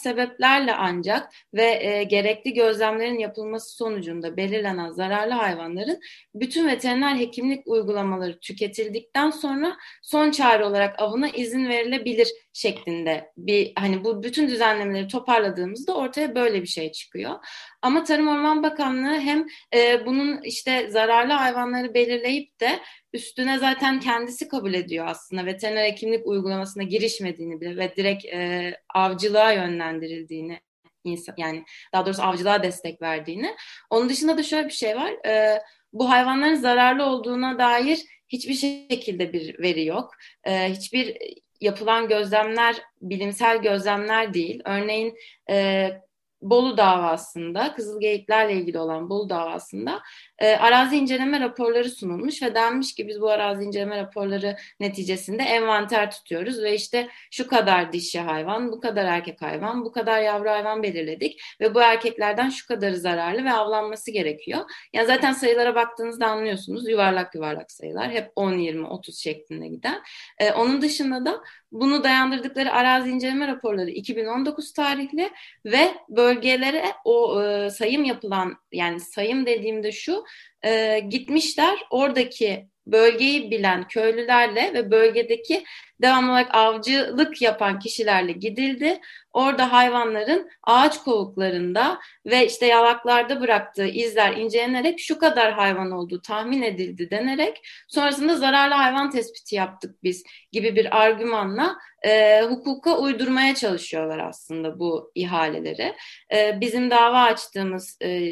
sebeplerle 0.52 0.74
ancak 0.74 1.32
ve 1.54 1.78
e, 1.82 2.04
gerekli 2.04 2.54
gözlemlerin 2.54 3.18
yapılması 3.18 3.76
sonucunda 3.76 4.36
belirlenen 4.36 4.90
zararlı 4.90 5.32
hayvanların 5.32 6.00
bütün 6.34 6.68
veteriner 6.68 7.16
hekimlik 7.16 7.66
uygulamaları 7.66 8.38
tüketildikten 8.38 9.30
sonra 9.30 9.76
son 10.02 10.30
çare 10.30 10.64
olarak 10.64 11.02
avına 11.02 11.28
izin 11.28 11.68
verilebilir 11.68 12.28
şeklinde 12.52 13.32
bir 13.36 13.72
hani 13.78 14.04
bu 14.04 14.22
bütün 14.22 14.48
düzenlemeleri 14.48 15.08
toparladığımızda 15.08 15.94
ortaya 15.94 16.34
böyle 16.34 16.62
bir 16.62 16.66
şey 16.66 16.92
çıkıyor. 16.92 17.34
Ama 17.82 18.04
Tarım 18.04 18.28
Orman 18.28 18.62
Bakanlığı 18.62 19.20
hem 19.20 19.46
e, 19.74 20.06
bunun 20.06 20.42
işte 20.42 20.90
zararlı 20.90 21.32
hayvanları 21.32 21.94
belirleyip 21.94 22.60
de 22.60 22.80
üstüne 23.12 23.58
zaten 23.58 24.00
kendisi 24.00 24.48
kabul 24.48 24.74
ediyor 24.74 25.06
aslında 25.06 25.46
veteriner 25.46 25.84
hekimlik 25.84 26.26
uygulamasına 26.26 26.82
girişmediğini 26.82 27.60
bile 27.60 27.76
ve 27.76 27.96
direkt 27.96 28.24
e, 28.24 28.72
avcılığa 28.94 29.52
yönlendirildiğini 29.52 30.60
insan 31.04 31.34
yani 31.36 31.64
daha 31.92 32.06
doğrusu 32.06 32.22
avcılığa 32.22 32.62
destek 32.62 33.02
verdiğini. 33.02 33.56
Onun 33.90 34.08
dışında 34.08 34.38
da 34.38 34.42
şöyle 34.42 34.68
bir 34.68 34.72
şey 34.72 34.96
var. 34.96 35.26
E, 35.26 35.62
bu 35.92 36.10
hayvanların 36.10 36.54
zararlı 36.54 37.04
olduğuna 37.04 37.58
dair 37.58 37.98
hiçbir 38.28 38.54
şekilde 38.54 39.32
bir 39.32 39.58
veri 39.62 39.84
yok. 39.84 40.10
E, 40.44 40.72
hiçbir 40.72 41.16
yapılan 41.62 42.09
gözlemler 42.09 42.83
bilimsel 43.03 43.62
gözlemler 43.62 44.35
değil. 44.35 44.62
Örneğin 44.64 45.14
e, 45.51 45.88
Bolu 46.42 46.77
davasında, 46.77 47.75
Kızılgeyiklerle 47.75 48.53
ilgili 48.55 48.79
olan 48.79 49.11
Bolu 49.11 49.29
davasında 49.29 50.03
e, 50.42 50.57
arazi 50.57 50.96
inceleme 50.96 51.40
raporları 51.40 51.90
sunulmuş 51.90 52.42
ve 52.42 52.55
denmiş 52.55 52.94
ki 52.94 53.09
biz 53.09 53.20
bu 53.20 53.31
arazi 53.31 53.64
inceleme 53.64 53.96
raporları 53.96 54.57
neticesinde 54.81 55.42
envanter 55.42 56.11
tutuyoruz 56.11 56.62
ve 56.62 56.74
işte 56.74 57.09
şu 57.31 57.46
kadar 57.46 57.92
dişi 57.92 58.20
hayvan, 58.20 58.72
bu 58.72 58.81
kadar 58.81 59.05
erkek 59.05 59.42
hayvan, 59.42 59.85
bu 59.85 59.92
kadar 59.92 60.22
yavru 60.22 60.50
hayvan 60.50 60.83
belirledik 60.83 61.40
ve 61.61 61.74
bu 61.74 61.81
erkeklerden 61.81 62.48
şu 62.48 62.66
kadarı 62.66 62.96
zararlı 62.96 63.44
ve 63.44 63.52
avlanması 63.52 64.11
gerekiyor. 64.11 64.61
Yani 64.92 65.07
zaten 65.07 65.33
sayılara 65.33 65.74
baktığınızda 65.74 66.26
anlıyorsunuz 66.26 66.88
yuvarlak 66.88 67.35
yuvarlak 67.35 67.72
sayılar 67.72 68.11
hep 68.11 68.33
10, 68.37 68.52
20, 68.52 68.87
30 68.87 69.18
şeklinde 69.18 69.68
giden. 69.68 70.02
E, 70.38 70.52
onun 70.52 70.83
dışında 70.83 71.24
da 71.24 71.42
bunu 71.72 72.05
dayandırdıkları 72.05 72.72
arazi 72.72 73.11
inceleme 73.11 73.48
raporları 73.48 73.90
2019 73.90 74.72
tarihli 74.72 75.31
ve 75.64 75.94
bölgelere 76.09 76.85
o 77.05 77.42
e, 77.42 77.70
sayım 77.70 78.05
yapılan 78.05 78.57
yani 78.72 79.00
sayım 79.00 79.46
dediğimde 79.46 79.92
şu 79.92 80.24
e, 80.64 80.99
gitmişler 80.99 81.79
oradaki 81.90 82.73
bölgeyi 82.87 83.51
bilen 83.51 83.88
köylülerle 83.88 84.75
ve 84.75 84.90
bölgedeki 84.90 85.64
devamlı 86.03 86.31
olarak 86.31 86.55
avcılık 86.55 87.42
yapan 87.42 87.79
kişilerle 87.79 88.33
gidildi. 88.33 89.01
Orada 89.33 89.73
hayvanların 89.73 90.51
ağaç 90.62 90.99
kovuklarında 90.99 91.99
ve 92.27 92.47
işte 92.47 92.66
yalaklarda 92.66 93.40
bıraktığı 93.40 93.87
izler 93.87 94.37
incelenerek 94.37 95.01
şu 95.01 95.18
kadar 95.18 95.53
hayvan 95.53 95.90
olduğu 95.90 96.23
tahmin 96.23 96.62
edildi 96.62 97.11
denerek 97.11 97.61
sonrasında 97.88 98.37
zararlı 98.37 98.75
hayvan 98.75 99.11
tespiti 99.11 99.55
yaptık 99.55 100.03
biz 100.03 100.25
gibi 100.53 100.77
bir 100.77 101.03
argümanla 101.03 101.77
e, 102.03 102.42
hukuka 102.42 102.99
uydurmaya 102.99 103.55
çalışıyorlar 103.55 104.18
aslında 104.18 104.79
bu 104.79 105.12
ihaleleri. 105.14 105.95
E, 106.35 106.61
bizim 106.61 106.90
dava 106.90 107.23
açtığımız 107.23 107.99
e, 108.03 108.31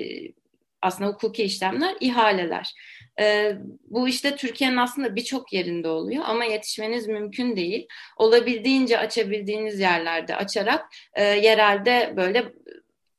aslında 0.83 1.11
hukuki 1.11 1.43
işlemler 1.43 1.97
ihaleler. 2.01 2.75
E, 3.21 3.55
bu 3.87 4.09
işte 4.09 4.37
Türkiye'nin 4.37 4.77
aslında 4.77 5.17
birçok 5.17 5.53
yerinde 5.53 5.89
oluyor 5.89 6.25
ama 6.27 6.45
yetişmeniz 6.45 7.09
mümkün 7.09 7.57
değil. 7.57 7.87
Olabildiğince 8.17 8.99
açabildiğiniz 8.99 9.81
yerlerde 9.81 10.37
açarak 10.37 10.87
e, 11.15 11.23
yerelde 11.25 12.15
böyle 12.17 12.53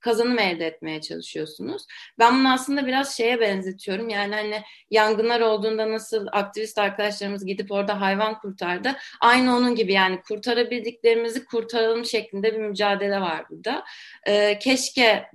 kazanım 0.02 0.40
elde 0.40 0.66
etmeye 0.66 1.02
çalışıyorsunuz. 1.02 1.86
Ben 2.20 2.40
bunu 2.40 2.54
aslında 2.54 2.88
biraz 2.88 3.18
şeye 3.18 3.40
benzetiyorum. 3.40 4.10
Yani 4.10 4.36
hani 4.36 4.62
yangınlar 4.92 5.42
olduğunda 5.42 5.92
nasıl 5.92 6.28
aktivist 6.32 6.78
arkadaşlarımız 6.78 7.46
gidip 7.46 7.72
orada 7.72 8.02
hayvan 8.02 8.40
kurtardı. 8.40 8.96
Aynı 9.22 9.56
onun 9.56 9.76
gibi 9.76 9.94
yani 9.94 10.22
kurtarabildiklerimizi 10.22 11.46
kurtaralım 11.46 12.06
şeklinde 12.06 12.54
bir 12.54 12.60
mücadele 12.60 13.22
var 13.22 13.46
burada. 13.50 13.84
Ee, 14.28 14.60
keşke 14.60 15.26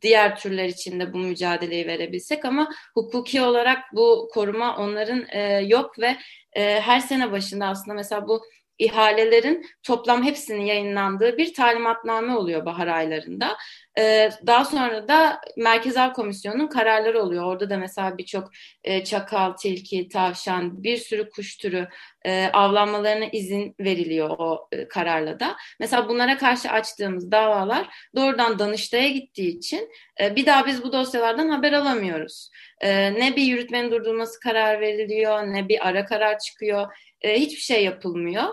diğer 0.00 0.36
türler 0.36 0.68
için 0.68 1.00
de 1.00 1.12
bu 1.12 1.18
mücadeleyi 1.18 1.86
verebilsek 1.86 2.44
ama 2.44 2.68
hukuki 2.94 3.42
olarak 3.42 3.78
bu 3.92 4.28
koruma 4.32 4.76
onların 4.76 5.24
e, 5.32 5.58
yok 5.66 5.98
ve 5.98 6.16
e, 6.52 6.80
her 6.80 7.00
sene 7.00 7.32
başında 7.32 7.66
aslında 7.66 7.94
mesela 7.94 8.28
bu 8.28 8.42
ihalelerin 8.78 9.66
toplam 9.82 10.22
hepsinin 10.24 10.64
yayınlandığı 10.64 11.36
bir 11.36 11.54
talimatname 11.54 12.36
oluyor 12.36 12.64
bahar 12.64 12.86
aylarında. 12.86 13.56
Ee, 13.98 14.30
daha 14.46 14.64
sonra 14.64 15.08
da 15.08 15.40
Merkezel 15.56 16.12
Komisyon'un 16.12 16.66
kararları 16.66 17.22
oluyor. 17.22 17.44
Orada 17.44 17.70
da 17.70 17.76
mesela 17.76 18.18
birçok 18.18 18.50
e, 18.84 19.04
çakal, 19.04 19.52
tilki, 19.52 20.08
tavşan, 20.08 20.82
bir 20.82 20.96
sürü 20.96 21.30
kuş 21.30 21.56
türü 21.56 21.88
e, 22.24 22.46
avlanmalarına 22.46 23.24
izin 23.32 23.74
veriliyor 23.80 24.30
o 24.38 24.68
e, 24.72 24.88
kararla 24.88 25.40
da. 25.40 25.56
Mesela 25.80 26.08
bunlara 26.08 26.38
karşı 26.38 26.70
açtığımız 26.70 27.30
davalar 27.30 27.88
doğrudan 28.16 28.58
Danıştay'a 28.58 29.08
gittiği 29.08 29.58
için 29.58 29.90
bir 30.20 30.46
daha 30.46 30.66
biz 30.66 30.82
bu 30.82 30.92
dosyalardan 30.92 31.48
haber 31.48 31.72
alamıyoruz. 31.72 32.50
Ne 32.82 33.32
bir 33.36 33.42
yürütmenin 33.42 33.90
durdurulması 33.90 34.40
karar 34.40 34.80
veriliyor, 34.80 35.42
ne 35.42 35.68
bir 35.68 35.88
ara 35.88 36.04
karar 36.04 36.38
çıkıyor 36.38 36.86
hiçbir 37.24 37.60
şey 37.60 37.84
yapılmıyor. 37.84 38.44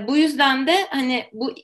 Bu 0.00 0.16
yüzden 0.16 0.66
de 0.66 0.86
hani 0.90 1.24
bu 1.32 1.54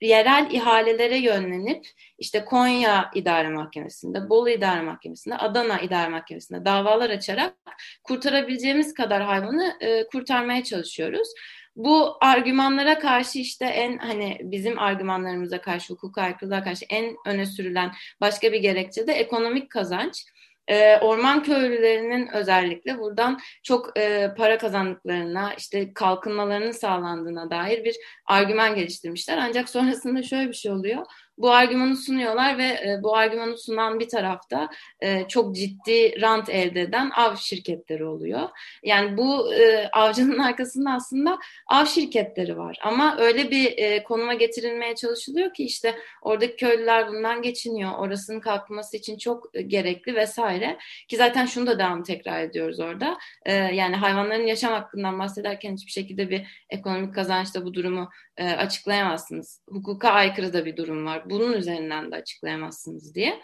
yerel 0.00 0.48
ihalelere 0.50 1.16
yönlenip 1.16 1.86
işte 2.18 2.44
Konya 2.44 3.10
İdare 3.14 3.48
Mahkemesi'nde, 3.48 4.28
Bolu 4.30 4.50
İdare 4.50 4.82
Mahkemesi'nde, 4.82 5.36
Adana 5.36 5.80
İdare 5.80 6.08
Mahkemesi'nde 6.08 6.64
davalar 6.64 7.10
açarak 7.10 7.54
kurtarabileceğimiz 8.02 8.94
kadar 8.94 9.22
hayvanı 9.22 9.76
e, 9.80 10.06
kurtarmaya 10.06 10.64
çalışıyoruz. 10.64 11.28
Bu 11.76 12.16
argümanlara 12.20 12.98
karşı 12.98 13.38
işte 13.38 13.64
en 13.64 13.98
hani 13.98 14.38
bizim 14.40 14.78
argümanlarımıza 14.78 15.60
karşı, 15.60 15.92
hukuk 15.92 16.18
aykırılığa 16.18 16.64
karşı 16.64 16.84
en 16.88 17.16
öne 17.26 17.46
sürülen 17.46 17.92
başka 18.20 18.52
bir 18.52 18.60
gerekçe 18.60 19.06
de 19.06 19.12
ekonomik 19.12 19.70
kazanç 19.70 20.24
e, 20.68 20.96
orman 20.96 21.42
köylülerinin 21.42 22.28
özellikle 22.28 22.98
buradan 22.98 23.40
çok 23.62 23.98
e, 23.98 24.34
para 24.36 24.58
kazandıklarına, 24.58 25.54
işte 25.54 25.94
kalkınmalarının 25.94 26.72
sağlandığına 26.72 27.50
dair 27.50 27.84
bir 27.84 27.96
argüman 28.26 28.74
geliştirmişler. 28.74 29.38
Ancak 29.38 29.68
sonrasında 29.68 30.22
şöyle 30.22 30.48
bir 30.48 30.54
şey 30.54 30.72
oluyor 30.72 31.06
bu 31.38 31.50
argümanı 31.50 31.96
sunuyorlar 31.96 32.58
ve 32.58 32.64
e, 32.64 32.98
bu 33.02 33.16
argümanı 33.16 33.58
sunan 33.58 34.00
bir 34.00 34.08
tarafta 34.08 34.68
e, 35.00 35.28
çok 35.28 35.56
ciddi 35.56 36.20
rant 36.20 36.48
elde 36.48 36.80
eden 36.80 37.10
av 37.10 37.36
şirketleri 37.36 38.04
oluyor. 38.04 38.48
Yani 38.82 39.16
bu 39.16 39.54
e, 39.54 39.88
avcının 39.88 40.38
arkasında 40.46 40.90
aslında 40.90 41.38
av 41.66 41.84
şirketleri 41.84 42.58
var 42.58 42.78
ama 42.82 43.16
öyle 43.18 43.50
bir 43.50 43.78
e, 43.78 44.02
konuma 44.02 44.34
getirilmeye 44.34 44.94
çalışılıyor 44.94 45.54
ki 45.54 45.64
işte 45.64 45.94
oradaki 46.22 46.56
köylüler 46.56 47.08
bundan 47.08 47.42
geçiniyor. 47.42 47.92
Orasının 47.98 48.40
kalkması 48.40 48.96
için 48.96 49.18
çok 49.18 49.50
e, 49.54 49.62
gerekli 49.62 50.14
vesaire 50.14 50.78
ki 51.08 51.16
zaten 51.16 51.46
şunu 51.46 51.66
da 51.66 51.78
devam 51.78 52.02
tekrar 52.02 52.40
ediyoruz 52.40 52.80
orada. 52.80 53.18
E, 53.46 53.52
yani 53.54 53.96
hayvanların 53.96 54.46
yaşam 54.46 54.72
hakkından 54.72 55.18
bahsederken 55.18 55.74
hiçbir 55.74 55.92
şekilde 55.92 56.30
bir 56.30 56.64
ekonomik 56.70 57.14
kazançta 57.14 57.64
bu 57.64 57.74
durumu 57.74 58.10
e, 58.36 58.50
açıklayamazsınız. 58.50 59.60
Hukuka 59.68 60.10
aykırı 60.10 60.52
da 60.52 60.64
bir 60.64 60.76
durum 60.76 61.06
var. 61.06 61.25
Bunun 61.30 61.52
üzerinden 61.52 62.12
de 62.12 62.16
açıklayamazsınız 62.16 63.14
diye. 63.14 63.40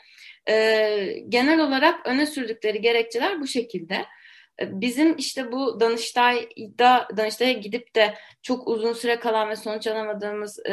E, 0.48 1.16
genel 1.28 1.60
olarak 1.60 2.06
öne 2.06 2.26
sürdükleri 2.26 2.80
gerekçeler 2.80 3.40
bu 3.40 3.46
şekilde. 3.46 4.06
Bizim 4.70 5.16
işte 5.16 5.52
bu 5.52 5.80
Danıştay'da 5.80 7.08
Danıştay'a 7.16 7.52
gidip 7.52 7.94
de 7.94 8.14
çok 8.42 8.68
uzun 8.68 8.92
süre 8.92 9.18
kalan 9.18 9.48
ve 9.48 9.56
sonuç 9.56 9.86
alamadığımız 9.86 10.66
e, 10.66 10.72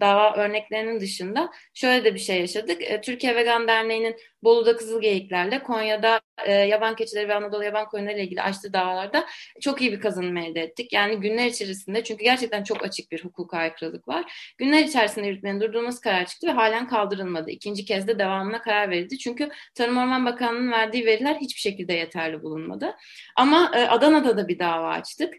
dava 0.00 0.36
örneklerinin 0.36 1.00
dışında 1.00 1.50
şöyle 1.74 2.04
de 2.04 2.14
bir 2.14 2.20
şey 2.20 2.40
yaşadık. 2.40 2.82
E, 2.82 3.00
Türkiye 3.00 3.36
Vegan 3.36 3.68
Derneği'nin 3.68 4.16
Bolu'da 4.42 4.76
Kızılgeyiklerle, 4.76 5.62
Konya'da 5.62 6.20
e, 6.46 6.52
yaban 6.52 6.96
keçileri 6.96 7.28
ve 7.28 7.34
Anadolu 7.34 7.64
yaban 7.64 7.86
koyunları 7.86 8.14
ile 8.14 8.24
ilgili 8.24 8.42
açtığı 8.42 8.72
davalarda 8.72 9.26
çok 9.60 9.80
iyi 9.80 9.92
bir 9.92 10.00
kazanım 10.00 10.36
elde 10.36 10.60
ettik. 10.60 10.92
Yani 10.92 11.20
günler 11.20 11.46
içerisinde 11.46 12.04
çünkü 12.04 12.24
gerçekten 12.24 12.64
çok 12.64 12.84
açık 12.84 13.12
bir 13.12 13.24
hukuka 13.24 13.56
aykırılık 13.58 14.08
var. 14.08 14.54
Günler 14.58 14.84
içerisinde 14.84 15.26
yürütmenin 15.26 15.60
durdurulması 15.60 16.00
karar 16.00 16.26
çıktı 16.26 16.46
ve 16.46 16.50
halen 16.50 16.88
kaldırılmadı. 16.88 17.50
İkinci 17.50 17.84
kez 17.84 18.08
de 18.08 18.18
devamına 18.18 18.62
karar 18.62 18.90
verildi. 18.90 19.18
Çünkü 19.18 19.50
Tarım 19.74 19.96
Orman 19.96 20.26
Bakanlığı'nın 20.26 20.72
verdiği 20.72 21.06
veriler 21.06 21.34
hiçbir 21.34 21.60
şekilde 21.60 21.92
yeterli 21.92 22.42
bulunmadı. 22.42 22.96
Ama 23.36 23.70
e, 23.74 23.88
Adana'da 23.88 24.36
da 24.36 24.48
bir 24.48 24.58
dava 24.58 24.88
açtık. 24.88 25.34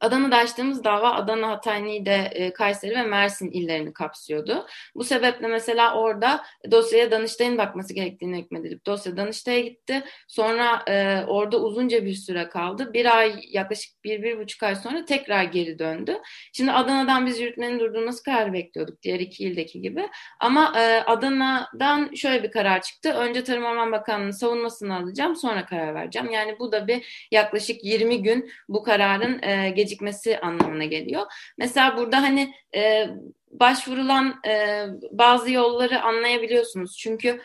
Adana'da 0.00 0.36
açtığımız 0.36 0.84
dava 0.84 1.12
Adana, 1.12 1.50
Hatay, 1.50 1.84
Niğde, 1.84 2.14
e, 2.14 2.52
Kayseri 2.52 2.94
ve 2.94 3.02
Mersin 3.02 3.50
illerini 3.50 3.92
kapsıyordu. 3.92 4.66
Bu 4.94 5.04
sebeple 5.04 5.48
mesela 5.48 5.94
orada 5.94 6.44
dosyaya 6.70 7.10
Danıştay'ın 7.10 7.58
bakması 7.58 7.94
gerektiğini 7.94 8.38
hükmedilip 8.38 8.86
dosya 8.86 9.16
Danıştay'a 9.16 9.60
gitti. 9.60 10.02
Sonra 10.28 10.82
e, 10.86 11.24
orada 11.26 11.60
uzunca 11.60 12.04
bir 12.04 12.14
süre 12.14 12.48
kaldı. 12.48 12.92
Bir 12.92 13.18
ay 13.18 13.40
yaklaşık 13.48 14.04
bir, 14.04 14.22
bir 14.22 14.38
buçuk 14.38 14.62
ay 14.62 14.76
sonra 14.76 15.04
tekrar 15.04 15.44
geri 15.44 15.78
döndü. 15.78 16.18
Şimdi 16.52 16.72
Adana'dan 16.72 17.26
biz 17.26 17.40
yürütmenin 17.40 17.80
durdurulması 17.80 18.22
kararı 18.22 18.52
bekliyorduk 18.52 19.02
diğer 19.02 19.20
iki 19.20 19.44
ildeki 19.44 19.80
gibi. 19.80 20.08
Ama 20.40 20.72
e, 20.76 21.02
Adana'dan 21.06 22.14
şöyle 22.14 22.42
bir 22.42 22.50
karar 22.50 22.82
çıktı. 22.82 23.12
Önce 23.12 23.44
Tarım 23.44 23.64
Orman 23.64 23.92
Bakanlığı'nın 23.92 24.30
savunmasını 24.30 24.96
alacağım 24.96 25.36
sonra 25.36 25.66
karar 25.66 25.94
vereceğim. 25.94 26.30
Yani 26.30 26.58
bu 26.58 26.72
da 26.72 26.88
bir 26.88 27.28
yaklaşık 27.30 27.84
20 27.84 28.22
gün 28.22 28.50
bu 28.68 28.82
kararın 28.82 29.42
e, 29.42 29.70
gecikmesi 29.84 30.38
anlamına 30.38 30.84
geliyor. 30.84 31.26
Mesela 31.58 31.96
burada 31.96 32.22
hani 32.22 32.54
e, 32.76 33.06
başvurulan 33.50 34.40
e, 34.48 34.84
bazı 35.10 35.50
yolları 35.50 36.02
anlayabiliyorsunuz. 36.02 36.96
Çünkü 36.98 37.40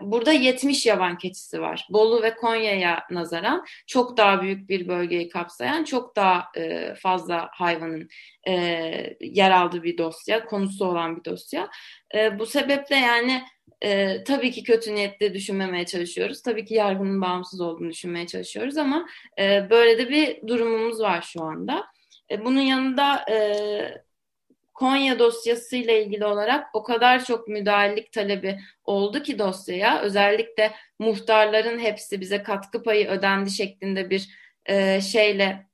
burada 0.00 0.32
70 0.32 0.86
yaban 0.86 1.18
keçisi 1.18 1.60
var. 1.60 1.86
Bolu 1.90 2.22
ve 2.22 2.34
Konya'ya 2.34 3.04
nazaran 3.10 3.64
çok 3.86 4.16
daha 4.16 4.42
büyük 4.42 4.68
bir 4.68 4.88
bölgeyi 4.88 5.28
kapsayan, 5.28 5.84
çok 5.84 6.16
daha 6.16 6.52
fazla 7.02 7.48
hayvanın 7.52 8.08
yer 9.20 9.50
aldığı 9.50 9.82
bir 9.82 9.98
dosya, 9.98 10.44
konusu 10.44 10.86
olan 10.86 11.16
bir 11.16 11.24
dosya. 11.24 11.70
Bu 12.38 12.46
sebeple 12.46 12.96
yani 12.96 13.42
tabii 14.24 14.50
ki 14.50 14.62
kötü 14.62 14.94
niyetli 14.94 15.34
düşünmemeye 15.34 15.86
çalışıyoruz. 15.86 16.42
Tabii 16.42 16.64
ki 16.64 16.74
yargının 16.74 17.20
bağımsız 17.20 17.60
olduğunu 17.60 17.90
düşünmeye 17.90 18.26
çalışıyoruz 18.26 18.76
ama 18.76 19.06
böyle 19.70 19.98
de 19.98 20.08
bir 20.08 20.48
durumumuz 20.48 21.00
var 21.00 21.22
şu 21.22 21.42
anda. 21.42 21.84
E, 22.30 22.44
bunun 22.44 22.60
yanında 22.60 23.24
Konya 24.74 25.18
dosyasıyla 25.18 25.92
ilgili 25.94 26.24
olarak 26.24 26.66
o 26.74 26.82
kadar 26.82 27.24
çok 27.24 27.48
müdahalelik 27.48 28.12
talebi 28.12 28.58
oldu 28.84 29.22
ki 29.22 29.38
dosyaya. 29.38 30.00
Özellikle 30.00 30.72
muhtarların 30.98 31.78
hepsi 31.78 32.20
bize 32.20 32.42
katkı 32.42 32.82
payı 32.82 33.08
ödendi 33.08 33.50
şeklinde 33.50 34.10
bir 34.10 34.28
e, 34.66 35.00
şeyle 35.00 35.66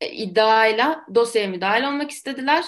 e, 0.00 0.08
iddiayla 0.10 1.06
dosyaya 1.14 1.48
müdahale 1.48 1.86
olmak 1.86 2.10
istediler. 2.10 2.64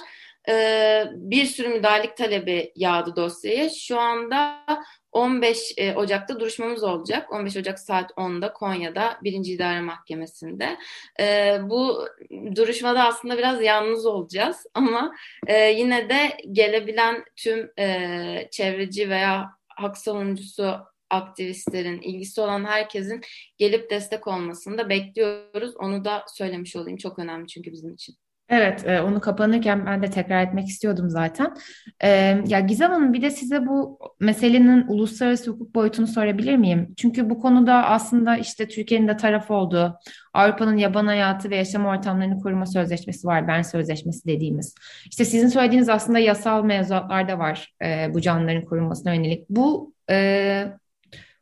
E, 0.49 1.05
bir 1.13 1.45
sürü 1.45 1.69
müdahalelik 1.69 2.17
talebi 2.17 2.73
yağdı 2.77 3.17
dosyaya. 3.17 3.71
Şu 3.71 4.01
anda 4.01 4.65
15 5.13 5.73
e, 5.77 5.95
Ocak'ta 5.95 6.41
duruşmamız 6.41 6.85
olacak. 6.85 7.33
15 7.33 7.57
Ocak 7.57 7.79
saat 7.79 8.11
10'da 8.11 8.53
Konya'da 8.53 9.19
1. 9.23 9.33
İdare 9.33 9.81
Mahkemesi'nde. 9.81 10.77
E, 11.21 11.59
bu 11.63 12.09
duruşmada 12.57 13.05
aslında 13.05 13.39
biraz 13.39 13.63
yalnız 13.63 14.07
olacağız 14.07 14.67
ama 14.75 15.15
e, 15.47 15.71
yine 15.71 16.09
de 16.09 16.37
gelebilen 16.53 17.25
tüm 17.37 17.71
e, 17.79 18.49
çevreci 18.51 19.11
veya 19.11 19.51
hak 19.69 19.99
savunucusu 19.99 20.77
aktivistlerin, 21.11 22.01
ilgisi 22.01 22.41
olan 22.41 22.65
herkesin 22.65 23.21
gelip 23.59 23.91
destek 23.91 24.27
olmasını 24.27 24.79
da 24.79 24.89
bekliyoruz. 24.89 25.77
Onu 25.77 26.05
da 26.05 26.25
söylemiş 26.35 26.77
olayım. 26.77 26.99
Çok 26.99 27.19
önemli 27.19 27.47
çünkü 27.47 27.73
bizim 27.73 27.95
için. 27.95 28.17
Evet, 28.49 28.87
e, 28.87 29.03
onu 29.03 29.21
kapanırken 29.21 29.87
ben 29.87 30.03
de 30.03 30.11
tekrar 30.11 30.47
etmek 30.47 30.69
istiyordum 30.69 31.11
zaten. 31.11 31.55
E, 32.01 32.09
ya 32.47 32.61
Gizem 32.61 32.91
Hanım 32.91 33.13
bir 33.13 33.23
de 33.23 33.31
size 33.31 33.67
bu 33.67 33.99
meselenin 34.21 34.85
uluslararası 34.89 35.51
hukuk 35.51 35.75
boyutunu 35.75 36.07
sorabilir 36.07 36.57
miyim? 36.57 36.95
Çünkü 36.97 37.31
bu 37.31 37.39
konuda 37.41 37.75
aslında 37.75 38.37
işte 38.37 38.69
Türkiye'nin 38.69 39.09
de 39.09 39.17
taraf 39.17 39.51
olduğu 39.51 39.99
Avrupa'nın 40.35 40.77
yaban 40.77 41.07
hayatı 41.07 41.51
ve 41.51 41.57
yaşam 41.57 41.87
ortamlarını 41.87 42.41
koruma 42.41 42.67
sözleşmesi 42.67 43.27
var, 43.27 43.49
Bern 43.49 43.63
Sözleşmesi 43.63 44.29
dediğimiz. 44.29 44.75
İşte 45.11 45.25
sizin 45.25 45.49
söylediğiniz 45.49 45.89
aslında 45.89 46.19
yasal 46.19 46.65
mevzuatlar 46.65 47.29
da 47.29 47.39
var 47.39 47.75
e, 47.85 48.15
bu 48.15 48.21
canlıların 48.21 48.65
korunmasına 48.65 49.15
yönelik. 49.15 49.51
Bu 49.51 49.95
e, 50.11 50.67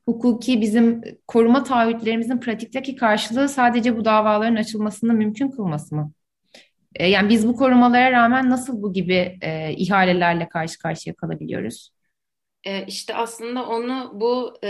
hukuki 0.07 0.61
bizim 0.61 1.01
koruma 1.27 1.65
taahhütlerimizin 1.65 2.41
pratikteki 2.41 2.97
karşılığı 2.97 3.49
sadece 3.49 3.97
bu 3.97 4.05
davaların 4.05 4.57
açılmasını 4.57 5.13
mümkün 5.13 5.51
kılması 5.51 5.95
mı? 5.95 6.13
E, 6.95 7.07
yani 7.07 7.29
biz 7.29 7.49
bu 7.49 7.57
korumalara 7.57 8.13
rağmen 8.13 8.51
nasıl 8.51 8.83
bu 8.83 8.93
gibi 8.93 9.39
e, 9.43 9.73
ihalelerle 9.73 10.49
karşı 10.49 10.79
karşıya 10.79 11.15
kalabiliyoruz? 11.15 11.91
E, 12.65 12.87
işte 12.87 13.15
aslında 13.15 13.67
onu 13.67 14.11
bu 14.15 14.55
e, 14.65 14.69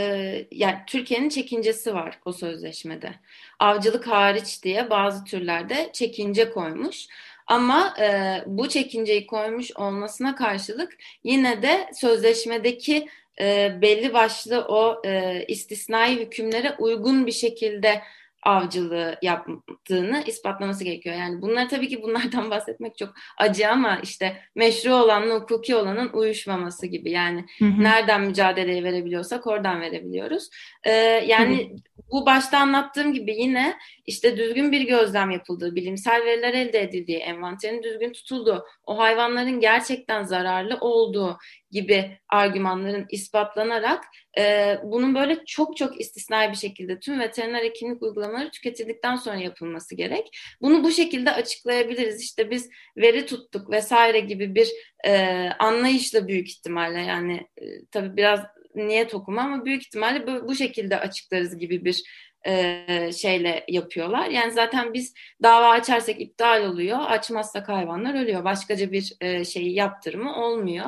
yani 0.50 0.76
Türkiye'nin 0.87 1.28
çekincesi 1.28 1.94
var 1.94 2.18
o 2.24 2.32
sözleşmede. 2.32 3.14
Avcılık 3.58 4.06
hariç 4.06 4.62
diye 4.62 4.90
bazı 4.90 5.24
türlerde 5.24 5.90
çekince 5.92 6.50
koymuş. 6.50 7.06
Ama 7.46 7.94
e, 8.00 8.38
bu 8.46 8.68
çekinceyi 8.68 9.26
koymuş 9.26 9.76
olmasına 9.76 10.34
karşılık 10.34 10.96
yine 11.24 11.62
de 11.62 11.90
sözleşmedeki 11.94 13.08
e, 13.40 13.78
belli 13.82 14.14
başlı 14.14 14.64
o 14.68 15.02
e, 15.06 15.44
istisnai 15.48 16.20
hükümlere 16.20 16.74
uygun 16.78 17.26
bir 17.26 17.32
şekilde 17.32 18.02
avcılığı 18.44 19.18
yaptığını 19.22 20.22
ispatlaması 20.26 20.85
gerekiyor. 20.85 21.16
Yani 21.16 21.42
bunlar 21.42 21.68
tabii 21.68 21.88
ki 21.88 22.02
bunlardan 22.02 22.50
bahsetmek 22.50 22.98
çok 22.98 23.14
acı 23.38 23.70
ama 23.70 23.98
işte 24.02 24.37
meşru 24.54 24.94
olanla 24.94 25.35
hukuki 25.35 25.76
olanın 25.76 26.11
uyuşmaması 26.12 26.87
gibi. 26.87 27.11
Yani 27.11 27.44
hı 27.59 27.64
hı. 27.64 27.83
nereden 27.83 28.20
mücadeleyi 28.20 28.85
verebiliyorsak 28.85 29.46
oradan 29.46 29.80
verebiliyoruz. 29.80 30.48
Ee, 30.85 30.90
yani 31.26 31.57
hı 31.57 31.74
hı. 31.74 31.76
bu 32.12 32.26
başta 32.26 32.59
anlattığım 32.59 33.12
gibi 33.12 33.37
yine 33.37 33.78
işte 34.07 34.37
düzgün 34.37 34.72
bir 34.72 34.80
gözlem 34.80 35.30
yapıldığı, 35.30 35.74
bilimsel 35.74 36.24
veriler 36.24 36.54
elde 36.54 36.83
edildiği, 36.83 37.18
envanterin 37.18 37.83
düzgün 37.83 38.12
tutulduğu, 38.12 38.64
o 38.87 38.98
hayvanların 38.98 39.61
gerçekten 39.61 40.22
zararlı 40.22 40.78
olduğu 40.80 41.38
gibi 41.74 42.18
argümanların 42.28 43.06
ispatlanarak 43.10 44.04
e, 44.38 44.76
bunun 44.84 45.14
böyle 45.14 45.44
çok 45.46 45.76
çok 45.76 46.00
istisnai 46.00 46.50
bir 46.50 46.56
şekilde 46.56 47.00
tüm 47.00 47.20
veteriner 47.20 47.62
hekimlik 47.62 48.02
uygulamaları 48.02 48.50
tüketildikten 48.50 49.16
sonra 49.16 49.37
yapılması 49.37 49.94
gerek. 49.94 50.38
Bunu 50.62 50.84
bu 50.84 50.90
şekilde 50.90 51.30
açıklayabiliriz. 51.30 52.22
İşte 52.22 52.50
biz 52.50 52.70
veri 52.96 53.26
tuttuk 53.26 53.70
vesaire 53.70 54.20
gibi 54.20 54.54
bir 54.54 54.68
e, 55.06 55.48
anlayışla 55.58 56.28
büyük 56.28 56.48
ihtimalle 56.48 57.00
yani 57.00 57.48
e, 57.56 57.84
tabii 57.90 58.16
biraz 58.16 58.40
niyet 58.74 59.14
okuma 59.14 59.42
ama 59.42 59.64
büyük 59.64 59.82
ihtimalle 59.82 60.26
bu, 60.26 60.48
bu 60.48 60.54
şekilde 60.54 61.00
açıklarız 61.00 61.58
gibi 61.58 61.84
bir 61.84 62.02
e, 62.46 63.12
şeyle 63.12 63.64
yapıyorlar. 63.68 64.30
Yani 64.30 64.52
zaten 64.52 64.94
biz 64.94 65.14
dava 65.42 65.68
açarsak 65.68 66.20
iptal 66.20 66.64
oluyor, 66.64 66.98
açmazsak 66.98 67.68
hayvanlar 67.68 68.22
ölüyor. 68.22 68.44
Başkaca 68.44 68.92
bir 68.92 69.12
e, 69.20 69.44
şeyi 69.44 69.74
yaptırımı 69.74 70.44
olmuyor. 70.44 70.87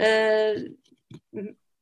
E, 0.00 0.54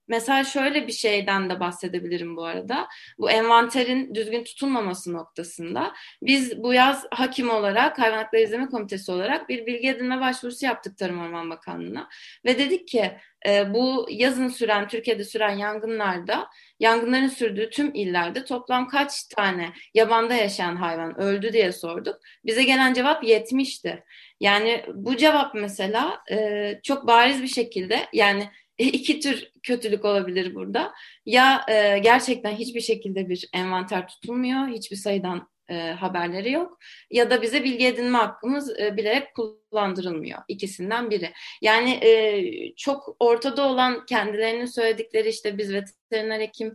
Mesela 0.08 0.44
şöyle 0.44 0.86
bir 0.86 0.92
şeyden 0.92 1.50
de 1.50 1.60
bahsedebilirim 1.60 2.36
bu 2.36 2.44
arada. 2.44 2.88
Bu 3.18 3.30
envanterin 3.30 4.14
düzgün 4.14 4.44
tutulmaması 4.44 5.12
noktasında 5.12 5.94
biz 6.22 6.62
bu 6.62 6.72
yaz 6.72 7.06
hakim 7.10 7.50
olarak, 7.50 7.98
Hayvan 7.98 8.18
Hakları 8.18 8.42
İzleme 8.42 8.66
Komitesi 8.66 9.12
olarak 9.12 9.48
bir 9.48 9.66
bilgi 9.66 9.88
edinme 9.88 10.20
başvurusu 10.20 10.66
yaptık 10.66 10.98
Tarım 10.98 11.20
Orman 11.20 11.50
Bakanlığı'na. 11.50 12.08
Ve 12.44 12.58
dedik 12.58 12.88
ki 12.88 13.12
e, 13.46 13.74
bu 13.74 14.06
yazın 14.10 14.48
süren, 14.48 14.88
Türkiye'de 14.88 15.24
süren 15.24 15.56
yangınlarda, 15.56 16.48
yangınların 16.80 17.28
sürdüğü 17.28 17.70
tüm 17.70 17.94
illerde 17.94 18.44
toplam 18.44 18.88
kaç 18.88 19.24
tane 19.24 19.72
yabanda 19.94 20.34
yaşayan 20.34 20.76
hayvan 20.76 21.20
öldü 21.20 21.52
diye 21.52 21.72
sorduk. 21.72 22.16
Bize 22.44 22.64
gelen 22.64 22.94
cevap 22.94 23.24
70'ti. 23.24 24.04
Yani 24.40 24.84
bu 24.94 25.16
cevap 25.16 25.54
mesela 25.54 26.22
e, 26.30 26.80
çok 26.82 27.06
bariz 27.06 27.42
bir 27.42 27.48
şekilde 27.48 28.06
yani 28.12 28.50
iki 28.78 29.20
tür 29.20 29.50
kötülük 29.68 30.04
olabilir 30.04 30.54
burada. 30.54 30.92
Ya 31.26 31.64
e, 31.68 31.98
gerçekten 31.98 32.52
hiçbir 32.52 32.80
şekilde 32.80 33.28
bir 33.28 33.48
envanter 33.52 34.08
tutulmuyor, 34.08 34.68
hiçbir 34.68 34.96
sayıdan 34.96 35.48
e, 35.68 35.74
haberleri 35.74 36.52
yok 36.52 36.78
ya 37.10 37.30
da 37.30 37.42
bize 37.42 37.64
bilgi 37.64 37.86
edinme 37.86 38.18
hakkımız 38.18 38.80
e, 38.80 38.96
bilerek 38.96 39.34
kullandırılmıyor. 39.34 40.38
İkisinden 40.48 41.10
biri. 41.10 41.32
Yani 41.62 41.90
e, 41.90 42.74
çok 42.76 43.16
ortada 43.18 43.68
olan 43.68 44.06
kendilerinin 44.06 44.66
söyledikleri 44.66 45.28
işte 45.28 45.58
biz 45.58 45.72
veteriner 45.72 46.40
hekim 46.40 46.74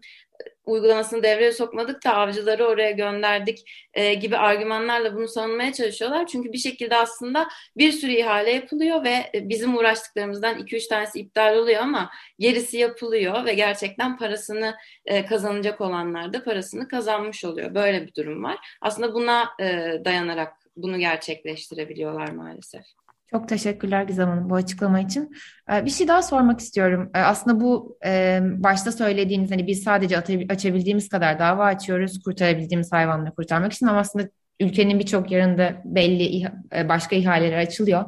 uygulamasını 0.65 1.23
devreye 1.23 1.52
sokmadık 1.52 2.04
da 2.06 2.13
avcıları 2.15 2.65
oraya 2.65 2.91
gönderdik 2.91 3.71
e, 3.93 4.13
gibi 4.13 4.38
argümanlarla 4.38 5.15
bunu 5.15 5.28
savunmaya 5.28 5.73
çalışıyorlar. 5.73 6.28
Çünkü 6.28 6.54
bir 6.54 6.58
şekilde 6.58 6.97
aslında 6.97 7.47
bir 7.78 7.91
sürü 7.91 8.12
ihale 8.12 8.52
yapılıyor 8.52 9.04
ve 9.04 9.32
e, 9.36 9.49
bizim 9.49 9.78
uğraştıklarımızdan 9.78 10.60
2-3 10.60 10.89
tanesi 10.89 11.19
iptal 11.19 11.56
oluyor 11.56 11.82
ama 11.82 12.10
gerisi 12.39 12.78
yapılıyor 12.78 13.45
ve 13.45 13.54
gerçekten 13.54 14.17
parasını 14.17 14.76
e, 15.06 15.26
kazanacak 15.26 15.82
olanlar 15.82 16.34
da 16.34 16.43
parasını 16.43 16.88
kazanmış 16.88 17.45
oluyor. 17.45 17.76
Böyle 17.76 18.08
bir 18.08 18.15
durum 18.15 18.43
var. 18.43 18.58
Aslında 18.82 19.13
buna 19.13 19.49
e, 19.60 19.65
dayanarak 20.06 20.54
bunu 20.78 20.99
gerçekleştirebiliyorlar 20.99 22.30
maalesef. 22.30 23.02
Çok 23.27 23.49
teşekkürler 23.49 24.03
Gizem 24.03 24.29
Hanım 24.29 24.49
bu 24.49 24.55
açıklama 24.55 24.99
için. 24.99 25.31
Ee, 25.71 25.86
bir 25.86 25.89
şey 25.89 26.07
daha 26.07 26.21
sormak 26.21 26.59
istiyorum. 26.59 27.12
Ee, 27.15 27.19
aslında 27.19 27.59
bu 27.62 27.97
e, 28.05 28.39
başta 28.43 28.91
söylediğiniz 28.91 29.51
hani 29.51 29.67
biz 29.67 29.83
sadece 29.83 30.17
açabildiğimiz 30.49 31.09
kadar 31.09 31.39
dava 31.39 31.65
açıyoruz 31.65 32.23
kurtarabildiğimiz 32.23 32.91
hayvanları 32.91 33.36
kurtarmak 33.36 33.73
için 33.73 33.86
ama 33.88 33.99
aslında 33.99 34.29
ülkenin 34.59 34.99
birçok 34.99 35.31
yerinde 35.31 35.81
belli 35.86 36.45
e, 36.75 36.89
başka 36.89 37.15
ihaleler 37.15 37.57
açılıyor. 37.57 38.03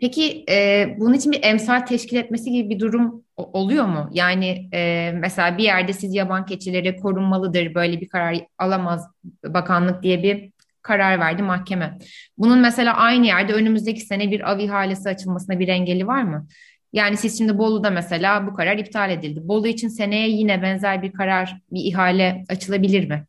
Peki 0.00 0.44
e, 0.50 0.86
bunun 0.98 1.14
için 1.14 1.32
bir 1.32 1.40
emsal 1.42 1.80
teşkil 1.80 2.16
etmesi 2.16 2.50
gibi 2.50 2.70
bir 2.70 2.80
durum 2.80 3.24
oluyor 3.36 3.84
mu? 3.84 4.10
Yani 4.12 4.68
mesela 5.14 5.58
bir 5.58 5.64
yerde 5.64 5.92
siz 5.92 6.14
yaban 6.14 6.46
keçileri 6.46 6.96
korunmalıdır 6.96 7.74
böyle 7.74 8.00
bir 8.00 8.08
karar 8.08 8.36
alamaz 8.58 9.06
bakanlık 9.44 10.02
diye 10.02 10.22
bir 10.22 10.52
karar 10.88 11.20
verdi 11.20 11.42
mahkeme. 11.42 11.98
Bunun 12.38 12.58
mesela 12.58 12.94
aynı 12.94 13.26
yerde 13.26 13.52
önümüzdeki 13.52 14.00
sene 14.00 14.30
bir 14.30 14.50
av 14.50 14.58
ihalesi 14.58 15.08
açılmasına 15.08 15.58
bir 15.58 15.68
engeli 15.68 16.06
var 16.06 16.22
mı? 16.22 16.46
Yani 16.92 17.16
siz 17.16 17.38
şimdi 17.38 17.58
Bolu'da 17.58 17.90
mesela 17.90 18.46
bu 18.46 18.54
karar 18.54 18.78
iptal 18.78 19.10
edildi. 19.10 19.40
Bolu 19.48 19.68
için 19.68 19.88
seneye 19.88 20.28
yine 20.28 20.62
benzer 20.62 21.02
bir 21.02 21.12
karar, 21.12 21.60
bir 21.72 21.84
ihale 21.84 22.44
açılabilir 22.48 23.08
mi? 23.08 23.26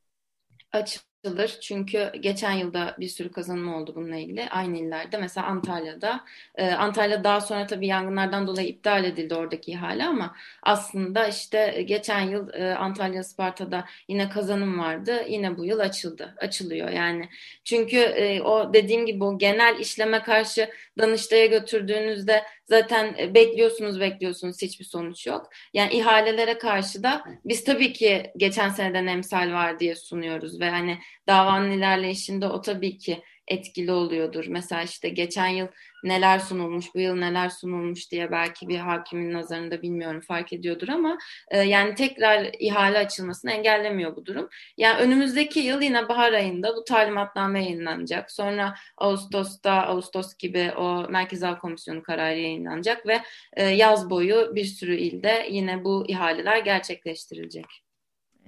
Aç 0.72 1.00
açılır. 1.25 1.58
Çünkü 1.62 2.12
geçen 2.19 2.51
yılda 2.51 2.95
bir 2.99 3.08
sürü 3.08 3.32
kazanım 3.32 3.73
oldu 3.73 3.93
bununla 3.95 4.15
ilgili. 4.15 4.49
Aynı 4.49 4.77
illerde 4.77 5.17
mesela 5.17 5.47
Antalya'da. 5.47 6.25
E, 6.55 6.71
Antalya 6.71 7.23
daha 7.23 7.41
sonra 7.41 7.67
tabii 7.67 7.88
yangınlardan 7.88 8.47
dolayı 8.47 8.67
iptal 8.67 9.03
edildi 9.03 9.36
oradaki 9.36 9.71
ihale 9.71 10.05
ama 10.05 10.36
aslında 10.63 11.27
işte 11.27 11.82
geçen 11.88 12.21
yıl 12.21 12.53
e, 12.53 12.75
Antalya 12.75 13.23
Sparta'da 13.23 13.86
yine 14.08 14.29
kazanım 14.29 14.79
vardı. 14.79 15.25
Yine 15.29 15.58
bu 15.58 15.65
yıl 15.65 15.79
açıldı. 15.79 16.36
Açılıyor 16.38 16.89
yani. 16.89 17.29
Çünkü 17.63 17.97
e, 17.97 18.41
o 18.41 18.73
dediğim 18.73 19.05
gibi 19.05 19.23
o 19.23 19.38
genel 19.38 19.79
işleme 19.79 20.23
karşı 20.23 20.69
Danıştay'a 21.00 21.46
götürdüğünüzde 21.46 22.44
zaten 22.70 23.15
e, 23.20 23.34
bekliyorsunuz 23.34 24.00
bekliyorsunuz 24.00 24.62
hiçbir 24.62 24.86
sonuç 24.86 25.28
yok. 25.28 25.50
Yani 25.74 25.94
ihalelere 25.94 26.58
karşı 26.58 27.04
da 27.04 27.24
biz 27.46 27.63
tabii 27.63 27.94
ki 27.94 28.32
geçen 28.38 28.70
seneden 28.70 29.08
emsal 29.08 29.52
var 29.52 29.80
diye 29.80 29.96
sunuyoruz 29.96 30.60
ve 30.60 30.70
hani 30.70 31.00
davanın 31.28 31.72
ilerleyişinde 31.72 32.48
o 32.48 32.62
tabii 32.62 32.98
ki 32.98 33.24
etkili 33.50 33.91
oluyordur. 33.91 34.45
Mesela 34.47 34.83
işte 34.83 35.10
geçen 35.10 35.47
yıl 35.47 35.67
neler 36.04 36.39
sunulmuş, 36.39 36.85
bu 36.95 37.00
yıl 37.00 37.15
neler 37.15 37.50
sunulmuş 37.50 38.12
diye 38.12 38.31
belki 38.31 38.67
bir 38.67 38.77
hakimin 38.77 39.33
nazarında 39.33 39.81
bilmiyorum 39.81 40.21
fark 40.21 40.54
ediyordur 40.54 40.87
ama 40.87 41.17
e, 41.52 41.58
yani 41.60 41.95
tekrar 41.95 42.50
ihale 42.60 42.97
açılmasını 42.97 43.52
engellemiyor 43.52 44.15
bu 44.15 44.25
durum. 44.25 44.50
Yani 44.77 45.00
önümüzdeki 45.02 45.60
yıl 45.60 45.81
yine 45.81 46.10
bahar 46.10 46.33
ayında 46.33 46.75
bu 46.75 46.83
talimatname 46.83 47.63
yayınlanacak. 47.63 48.31
Sonra 48.31 48.75
Ağustos'ta 48.97 49.71
Ağustos 49.71 50.37
gibi 50.37 50.71
o 50.77 51.06
Merkez 51.10 51.43
Av 51.43 51.56
Komisyonu 51.58 52.04
kararı 52.04 52.39
yayınlanacak 52.39 53.08
ve 53.08 53.21
e, 53.54 53.63
yaz 53.63 54.10
boyu 54.10 54.56
bir 54.56 54.65
sürü 54.65 54.95
ilde 54.95 55.47
yine 55.52 55.83
bu 55.83 56.06
ihaleler 56.08 56.58
gerçekleştirilecek. 56.58 57.88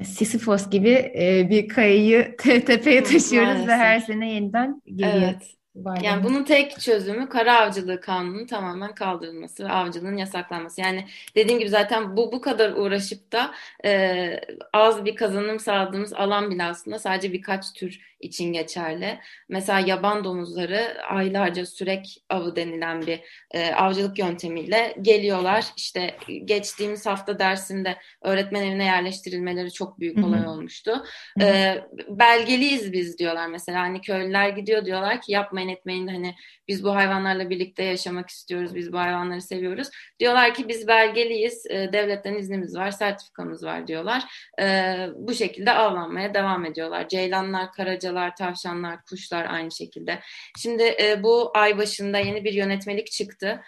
Sisyphos 0.03 0.69
gibi 0.69 0.89
e, 0.89 1.47
bir 1.49 1.67
kayayı 1.67 2.35
tepeye 2.37 3.03
taşıyoruz 3.03 3.47
Maalesef. 3.47 3.67
ve 3.67 3.73
her 3.73 3.99
sene 3.99 4.33
yeniden 4.33 4.81
geliyor. 4.85 5.13
Evet. 5.15 5.60
Yani 6.01 6.23
bunun 6.23 6.43
tek 6.43 6.79
çözümü 6.79 7.29
kara 7.29 7.59
avcılığı 7.59 8.01
kanunun 8.01 8.45
tamamen 8.45 8.95
kaldırılması 8.95 9.65
ve 9.65 9.71
avcılığın 9.71 10.17
yasaklanması. 10.17 10.81
Yani 10.81 11.05
dediğim 11.35 11.59
gibi 11.59 11.69
zaten 11.69 12.17
bu 12.17 12.31
bu 12.31 12.41
kadar 12.41 12.71
uğraşıp 12.71 13.31
da 13.31 13.51
e, 13.85 14.41
az 14.73 15.05
bir 15.05 15.15
kazanım 15.15 15.59
sağladığımız 15.59 16.13
alan 16.13 16.51
bile 16.51 16.63
aslında 16.63 16.99
sadece 16.99 17.33
birkaç 17.33 17.73
tür 17.73 18.11
için 18.21 18.53
geçerli. 18.53 19.19
Mesela 19.49 19.79
yaban 19.79 20.23
domuzları 20.23 21.03
aylarca 21.09 21.65
sürek 21.65 22.23
avı 22.29 22.55
denilen 22.55 23.01
bir 23.01 23.19
e, 23.51 23.73
avcılık 23.73 24.19
yöntemiyle 24.19 24.95
geliyorlar. 25.01 25.65
İşte 25.77 26.17
geçtiğimiz 26.45 27.05
hafta 27.05 27.39
dersinde 27.39 27.97
öğretmen 28.21 28.63
evine 28.63 28.85
yerleştirilmeleri 28.85 29.71
çok 29.71 29.99
büyük 29.99 30.23
olay 30.23 30.47
olmuştu. 30.47 31.03
E, 31.41 31.75
belgeliyiz 32.09 32.93
biz 32.93 33.17
diyorlar 33.17 33.47
mesela. 33.47 33.81
Hani 33.81 34.01
köylüler 34.01 34.49
gidiyor 34.49 34.85
diyorlar 34.85 35.21
ki 35.21 35.31
yapmayın 35.31 35.60
etmeyin 35.69 36.07
hani 36.07 36.35
biz 36.67 36.83
bu 36.83 36.95
hayvanlarla 36.95 37.49
birlikte 37.49 37.83
yaşamak 37.83 38.29
istiyoruz. 38.29 38.75
Biz 38.75 38.93
bu 38.93 38.99
hayvanları 38.99 39.41
seviyoruz. 39.41 39.87
Diyorlar 40.19 40.53
ki 40.53 40.67
biz 40.67 40.87
belgeliyiz. 40.87 41.65
E, 41.65 41.93
devletten 41.93 42.33
iznimiz 42.33 42.75
var, 42.75 42.91
sertifikamız 42.91 43.63
var 43.63 43.87
diyorlar. 43.87 44.23
E, 44.61 44.95
bu 45.15 45.33
şekilde 45.33 45.71
avlanmaya 45.71 46.33
devam 46.33 46.65
ediyorlar. 46.65 47.07
Ceylanlar, 47.07 47.71
karaca 47.71 48.11
karıncalar, 48.11 48.35
tavşanlar, 48.35 49.03
kuşlar 49.03 49.45
aynı 49.45 49.71
şekilde. 49.71 50.19
Şimdi 50.59 50.83
e, 50.83 51.23
bu 51.23 51.51
ay 51.53 51.77
başında 51.77 52.17
yeni 52.17 52.43
bir 52.43 52.53
yönetmelik 52.53 53.11
çıktı. 53.11 53.61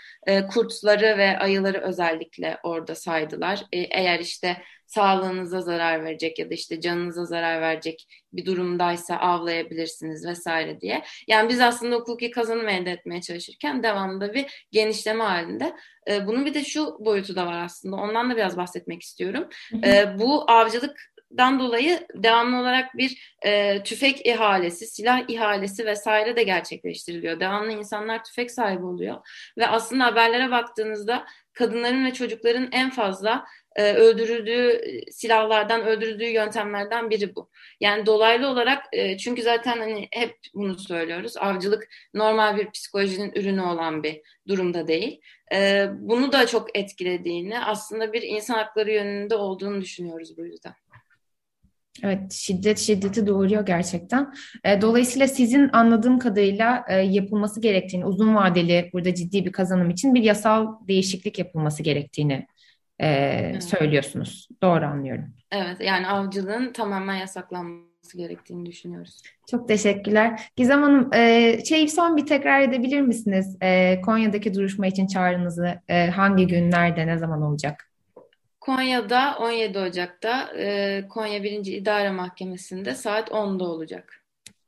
Kurtları 0.54 1.18
ve 1.18 1.40
ayıları 1.40 1.82
özellikle 1.82 2.58
orada 2.64 2.96
saydılar. 2.96 3.66
Eğer 3.72 4.20
işte 4.20 4.58
sağlığınıza 4.94 5.62
zarar 5.62 6.04
verecek 6.04 6.40
ya 6.40 6.50
da 6.50 6.54
işte 6.54 6.82
canınıza 6.82 7.26
zarar 7.26 7.62
verecek 7.62 8.08
bir 8.34 8.46
durumdaysa 8.46 9.16
avlayabilirsiniz 9.16 10.26
vesaire 10.26 10.82
diye. 10.82 11.04
Yani 11.28 11.50
biz 11.50 11.62
aslında 11.62 11.96
hukuki 11.96 12.32
kazanım 12.32 12.70
elde 12.70 12.92
etmeye 12.92 13.22
çalışırken 13.22 13.84
devamında 13.84 14.34
bir 14.34 14.68
genişleme 14.72 15.24
halinde. 15.24 15.76
E, 16.10 16.28
bunun 16.28 16.46
bir 16.46 16.54
de 16.54 16.64
şu 16.64 16.98
boyutu 17.00 17.36
da 17.36 17.46
var 17.46 17.64
aslında. 17.64 17.96
Ondan 17.96 18.30
da 18.32 18.36
biraz 18.36 18.58
bahsetmek 18.58 19.02
istiyorum. 19.02 19.48
E, 19.86 20.20
bu 20.20 20.52
avcılık 20.52 21.14
dan 21.38 21.60
dolayı 21.60 22.08
devamlı 22.16 22.58
olarak 22.58 22.98
bir 22.98 23.38
e, 23.46 23.84
tüfek 23.84 24.26
ihalesi, 24.26 24.88
silah 24.88 25.30
ihalesi 25.30 25.86
vesaire 25.86 26.36
de 26.36 26.44
gerçekleştiriliyor. 26.44 27.40
Devamlı 27.40 27.72
insanlar 27.72 28.24
tüfek 28.24 28.52
sahibi 28.52 28.86
oluyor 28.86 29.18
ve 29.58 29.68
aslında 29.68 30.06
haberlere 30.06 30.52
baktığınızda 30.52 31.26
kadınların 31.54 32.06
ve 32.06 32.14
çocukların 32.14 32.70
en 32.72 32.90
fazla 32.90 33.46
e, 33.76 33.94
öldürüldüğü 33.94 34.82
silahlardan, 35.12 35.86
öldürüldüğü 35.86 36.26
yöntemlerden 36.30 37.10
biri 37.10 37.36
bu. 37.36 37.50
Yani 37.80 38.06
dolaylı 38.06 38.48
olarak 38.48 38.86
e, 38.92 39.18
çünkü 39.18 39.42
zaten 39.42 39.78
hani 39.78 40.08
hep 40.12 40.36
bunu 40.54 40.80
söylüyoruz. 40.80 41.38
Avcılık 41.38 41.88
normal 42.14 42.58
bir 42.58 42.72
psikolojinin 42.72 43.32
ürünü 43.36 43.62
olan 43.62 44.04
bir 44.04 44.22
durumda 44.48 44.88
değil. 44.88 45.22
E, 45.54 45.88
bunu 46.00 46.32
da 46.32 46.48
çok 46.48 46.78
etkilediğini, 46.78 47.60
aslında 47.60 48.14
bir 48.14 48.22
insan 48.22 48.54
hakları 48.54 48.92
yönünde 48.92 49.36
olduğunu 49.36 49.82
düşünüyoruz 49.82 50.38
bu 50.38 50.46
yüzden. 50.46 50.74
Evet, 52.04 52.32
şiddet 52.32 52.80
şiddeti 52.80 53.28
doğuruyor 53.28 53.66
gerçekten. 53.66 54.34
E, 54.64 54.82
dolayısıyla 54.82 55.28
sizin 55.28 55.70
anladığım 55.74 56.20
kadarıyla 56.20 56.86
e, 56.90 56.96
yapılması 56.96 57.62
gerektiğini, 57.62 58.06
uzun 58.06 58.36
vadeli 58.36 58.90
burada 58.94 59.16
ciddi 59.16 59.46
bir 59.46 59.52
kazanım 59.52 59.90
için 59.90 60.16
bir 60.16 60.24
yasal 60.24 60.68
değişiklik 60.88 61.40
yapılması 61.40 61.84
gerektiğini 61.84 62.48
e, 63.00 63.08
evet. 63.08 63.64
söylüyorsunuz. 63.64 64.48
Doğru 64.62 64.86
anlıyorum. 64.86 65.26
Evet, 65.52 65.78
yani 65.82 66.08
avcılığın 66.08 66.74
tamamen 66.74 67.16
yasaklanması 67.16 68.18
gerektiğini 68.18 68.66
düşünüyoruz. 68.66 69.22
Çok 69.52 69.68
teşekkürler. 69.68 70.52
Gizem 70.56 70.82
Hanım, 70.82 71.14
e, 71.14 71.58
şey 71.66 71.88
son 71.88 72.18
bir 72.18 72.26
tekrar 72.26 72.62
edebilir 72.62 73.02
misiniz? 73.02 73.58
E, 73.62 74.02
Konya'daki 74.02 74.54
duruşma 74.54 74.88
için 74.88 75.08
çağrınızı 75.08 75.82
e, 75.88 76.08
hangi 76.08 76.48
gün, 76.48 76.72
nerede, 76.72 77.08
ne 77.08 77.18
zaman 77.18 77.42
olacak? 77.42 77.90
Konya'da 78.60 79.38
17 79.40 79.80
Ocak'ta 79.80 80.50
e, 80.58 81.08
Konya 81.10 81.44
1. 81.44 81.66
İdare 81.66 82.12
Mahkemesi'nde 82.12 82.96
saat 82.96 83.30
10'da 83.30 83.64
olacak. 83.64 84.23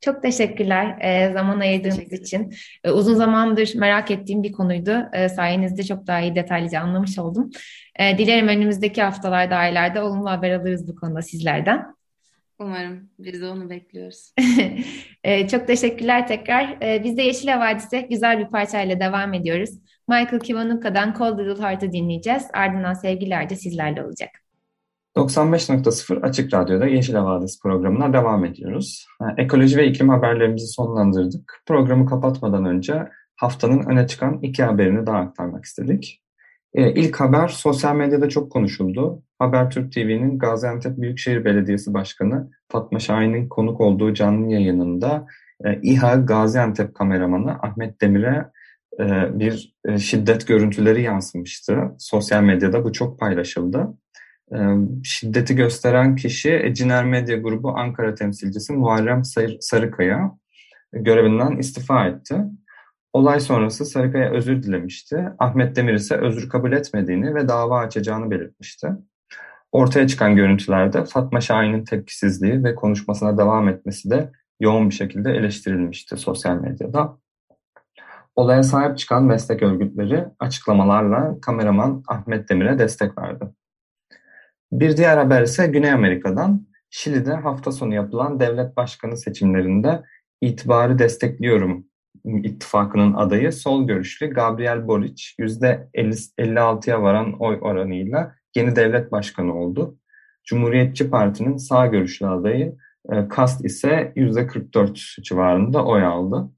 Çok 0.06 0.22
teşekkürler 0.22 0.98
e, 1.02 1.34
zaman 1.34 1.60
ayırdığınız 1.60 1.96
Teşekkür 1.96 2.18
için. 2.18 2.54
E, 2.84 2.92
uzun 2.92 3.14
zamandır 3.14 3.76
merak 3.76 4.12
ettiğim 4.12 4.44
bir 4.44 4.52
konuydu. 4.52 5.10
E, 5.14 5.30
sayenizde 5.30 5.84
çok 5.84 6.08
daha 6.08 6.20
iyi 6.20 6.36
detaylıca 6.36 6.80
anlamış 6.80 7.20
oldum. 7.20 7.52
E, 8.00 8.18
dilerim 8.18 8.48
önümüzdeki 8.48 9.02
haftalarda, 9.02 9.56
aylarda 9.56 10.06
olumlu 10.06 10.30
haber 10.30 10.52
alırız 10.52 10.88
bu 10.88 10.96
konuda 10.96 11.22
sizlerden. 11.22 11.96
Umarım. 12.60 13.10
Biz 13.20 13.42
de 13.42 13.48
onu 13.48 13.70
bekliyoruz. 13.70 14.34
e, 15.24 15.48
çok 15.48 15.68
teşekkürler 15.68 16.28
tekrar. 16.28 16.78
E, 16.82 17.04
biz 17.04 17.18
de 17.18 17.22
Yeşil 17.22 17.48
Havadis'e 17.48 18.02
güzel 18.02 18.40
bir 18.40 18.46
parçayla 18.46 19.00
devam 19.00 19.34
ediyoruz. 19.34 19.70
Michael 20.08 20.40
Kivanuka'dan 20.40 21.16
Cold 21.18 21.40
Little 21.40 21.64
Heart'ı 21.64 21.92
dinleyeceğiz. 21.92 22.48
Ardından 22.54 22.94
sevgilerce 22.94 23.56
sizlerle 23.56 24.04
olacak. 24.04 24.45
95.0 25.18 26.22
Açık 26.22 26.54
Radyo'da 26.54 26.88
Yeşil 26.88 27.14
Havadis 27.14 27.62
programına 27.62 28.14
devam 28.14 28.46
ediyoruz. 28.46 29.08
Ekoloji 29.38 29.78
ve 29.78 29.88
iklim 29.88 30.10
haberlerimizi 30.10 30.68
sonlandırdık. 30.68 31.62
Programı 31.66 32.06
kapatmadan 32.06 32.66
önce 32.66 33.08
haftanın 33.36 33.84
öne 33.90 34.08
çıkan 34.08 34.40
iki 34.42 34.64
haberini 34.64 35.08
daha 35.08 35.18
aktarmak 35.18 35.66
istedik. 35.66 36.22
Ee, 36.74 36.94
ilk 36.94 37.20
haber 37.20 37.48
sosyal 37.48 37.96
medyada 37.96 38.30
çok 38.30 38.52
konuşuldu. 38.52 39.24
Habertürk 39.40 39.92
TV'nin 39.92 40.40
Gaziantep 40.40 40.98
Büyükşehir 40.98 41.46
Belediyesi 41.46 41.94
Başkanı 41.94 42.52
Fatma 42.72 43.00
Şahin'in 43.00 43.50
konuk 43.50 43.82
olduğu 43.82 44.14
canlı 44.14 44.52
yayınında 44.52 45.28
e, 45.66 45.80
İHA 45.82 46.16
Gaziantep 46.16 46.96
kameramanı 46.96 47.52
Ahmet 47.52 48.02
Demir'e 48.02 48.46
e, 49.00 49.40
bir 49.40 49.76
e, 49.86 49.98
şiddet 49.98 50.48
görüntüleri 50.48 51.02
yansımıştı. 51.02 51.78
Sosyal 51.98 52.44
medyada 52.44 52.84
bu 52.84 52.94
çok 52.94 53.20
paylaşıldı. 53.20 53.88
Şiddeti 55.04 55.56
gösteren 55.56 56.16
kişi 56.16 56.74
Ciner 56.76 57.06
Medya 57.06 57.38
Grubu 57.38 57.78
Ankara 57.78 58.16
temsilcisi 58.16 58.74
Muharrem 58.74 59.22
Sarıkaya 59.60 60.32
görevinden 60.94 61.58
istifa 61.58 62.06
etti. 62.08 62.36
Olay 63.14 63.40
sonrası 63.40 63.86
Sarıkaya 63.86 64.32
özür 64.32 64.64
dilemişti. 64.64 65.30
Ahmet 65.40 65.76
Demir 65.76 65.94
ise 65.94 66.16
özür 66.16 66.50
kabul 66.50 66.72
etmediğini 66.72 67.36
ve 67.36 67.48
dava 67.48 67.80
açacağını 67.80 68.32
belirtmişti. 68.32 68.88
Ortaya 69.72 70.08
çıkan 70.08 70.36
görüntülerde 70.36 71.06
Fatma 71.06 71.42
Şahin'in 71.42 71.84
tepkisizliği 71.84 72.64
ve 72.64 72.76
konuşmasına 72.76 73.38
devam 73.38 73.70
etmesi 73.70 74.10
de 74.10 74.32
yoğun 74.60 74.90
bir 74.90 74.96
şekilde 74.96 75.32
eleştirilmişti 75.32 76.18
sosyal 76.18 76.56
medyada. 76.56 77.18
Olaya 78.36 78.64
sahip 78.64 78.98
çıkan 78.98 79.24
meslek 79.24 79.64
örgütleri 79.64 80.26
açıklamalarla 80.40 81.36
kameraman 81.42 82.04
Ahmet 82.08 82.50
Demir'e 82.50 82.80
destek 82.80 83.18
verdi. 83.18 83.46
Bir 84.72 84.98
diğer 84.98 85.18
haber 85.18 85.42
ise 85.42 85.68
Güney 85.68 85.92
Amerika'dan. 85.92 86.68
Şili'de 86.90 87.34
hafta 87.34 87.72
sonu 87.72 87.94
yapılan 87.94 88.40
devlet 88.40 88.78
başkanı 88.78 89.18
seçimlerinde 89.18 90.04
itibarı 90.42 91.00
destekliyorum 91.00 91.86
ittifakının 92.26 93.14
adayı 93.14 93.52
sol 93.54 93.88
görüşlü 93.88 94.30
Gabriel 94.30 94.88
Boric 94.88 95.24
%56'ya 95.40 97.02
varan 97.02 97.34
oy 97.40 97.58
oranıyla 97.62 98.36
yeni 98.56 98.76
devlet 98.76 99.12
başkanı 99.12 99.60
oldu. 99.60 99.98
Cumhuriyetçi 100.44 101.10
Parti'nin 101.10 101.58
sağ 101.58 101.88
görüşlü 101.88 102.28
adayı 102.28 102.76
e, 103.12 103.28
Kast 103.28 103.66
ise 103.66 104.14
%44 104.16 105.22
civarında 105.22 105.86
oy 105.86 106.06
aldı. 106.06 106.52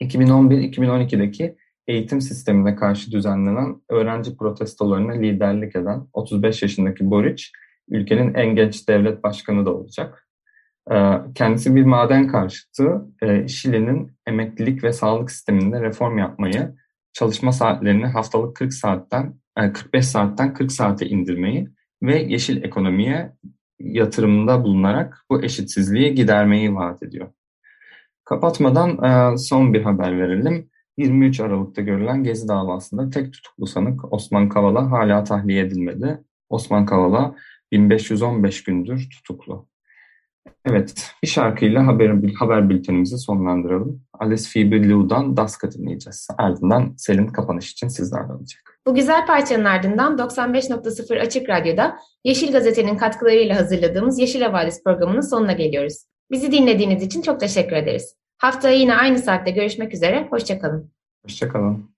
2011-2012'deki 0.00 1.56
eğitim 1.86 2.20
sistemine 2.20 2.76
karşı 2.76 3.12
düzenlenen 3.12 3.82
öğrenci 3.88 4.36
protestolarına 4.36 5.12
liderlik 5.12 5.76
eden 5.76 6.06
35 6.12 6.62
yaşındaki 6.62 7.10
Boric, 7.10 7.44
ülkenin 7.88 8.34
en 8.34 8.56
genç 8.56 8.88
devlet 8.88 9.22
başkanı 9.22 9.66
da 9.66 9.74
olacak. 9.74 10.28
Ee, 10.92 11.14
kendisi 11.34 11.74
bir 11.74 11.84
maden 11.84 12.28
karşıtı, 12.28 13.06
ee, 13.22 13.48
Şili'nin 13.48 14.12
emeklilik 14.26 14.84
ve 14.84 14.92
sağlık 14.92 15.30
sisteminde 15.30 15.80
reform 15.80 16.18
yapmayı, 16.18 16.74
çalışma 17.12 17.52
saatlerini 17.52 18.06
haftalık 18.06 18.56
40 18.56 18.72
saatten 18.74 19.34
45 19.56 20.06
saatten 20.06 20.54
40 20.54 20.72
saate 20.72 21.06
indirmeyi 21.06 21.68
ve 22.02 22.22
yeşil 22.22 22.64
ekonomiye 22.64 23.32
yatırımda 23.80 24.64
bulunarak 24.64 25.24
bu 25.30 25.42
eşitsizliği 25.42 26.14
gidermeyi 26.14 26.74
vaat 26.74 27.02
ediyor. 27.02 27.28
Kapatmadan 28.24 29.04
e, 29.04 29.38
son 29.38 29.74
bir 29.74 29.82
haber 29.82 30.18
verelim. 30.18 30.69
23 31.00 31.40
Aralık'ta 31.40 31.82
görülen 31.82 32.24
Gezi 32.24 32.48
davasında 32.48 33.10
tek 33.10 33.32
tutuklu 33.32 33.66
sanık 33.66 34.12
Osman 34.12 34.48
Kavala 34.48 34.90
hala 34.90 35.24
tahliye 35.24 35.62
edilmedi. 35.62 36.24
Osman 36.48 36.86
Kavala 36.86 37.34
1515 37.72 38.64
gündür 38.64 39.08
tutuklu. 39.10 39.68
Evet, 40.64 41.10
bir 41.22 41.28
şarkıyla 41.28 41.86
haber, 41.86 42.34
haber 42.38 42.70
bültenimizi 42.70 43.18
sonlandıralım. 43.18 44.02
Alice 44.12 44.44
Phoebe 44.52 44.88
Lou'dan 44.88 45.36
Dusk'ı 45.36 45.72
dinleyeceğiz. 45.72 46.28
Ardından 46.38 46.94
Selin 46.96 47.26
kapanış 47.26 47.72
için 47.72 47.88
sizlerle 47.88 48.32
olacak. 48.32 48.80
Bu 48.86 48.94
güzel 48.94 49.26
parçanın 49.26 49.64
ardından 49.64 50.16
95.0 50.16 51.20
Açık 51.20 51.48
Radyo'da 51.48 51.98
Yeşil 52.24 52.52
Gazete'nin 52.52 52.96
katkılarıyla 52.96 53.56
hazırladığımız 53.56 54.18
Yeşil 54.18 54.42
Havadis 54.42 54.84
programının 54.84 55.20
sonuna 55.20 55.52
geliyoruz. 55.52 56.04
Bizi 56.30 56.52
dinlediğiniz 56.52 57.02
için 57.02 57.22
çok 57.22 57.40
teşekkür 57.40 57.76
ederiz. 57.76 58.19
Haftaya 58.40 58.76
yine 58.76 58.94
aynı 58.94 59.18
saatte 59.18 59.50
görüşmek 59.50 59.94
üzere, 59.94 60.26
hoşçakalın. 60.30 60.90
Hoşçakalın. 61.24 61.90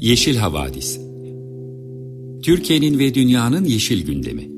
Yeşil 0.00 0.36
Havadis 0.36 1.00
Türkiye'nin 2.42 2.98
ve 2.98 3.14
dünyanın 3.14 3.64
yeşil 3.64 4.06
gündemi 4.06 4.57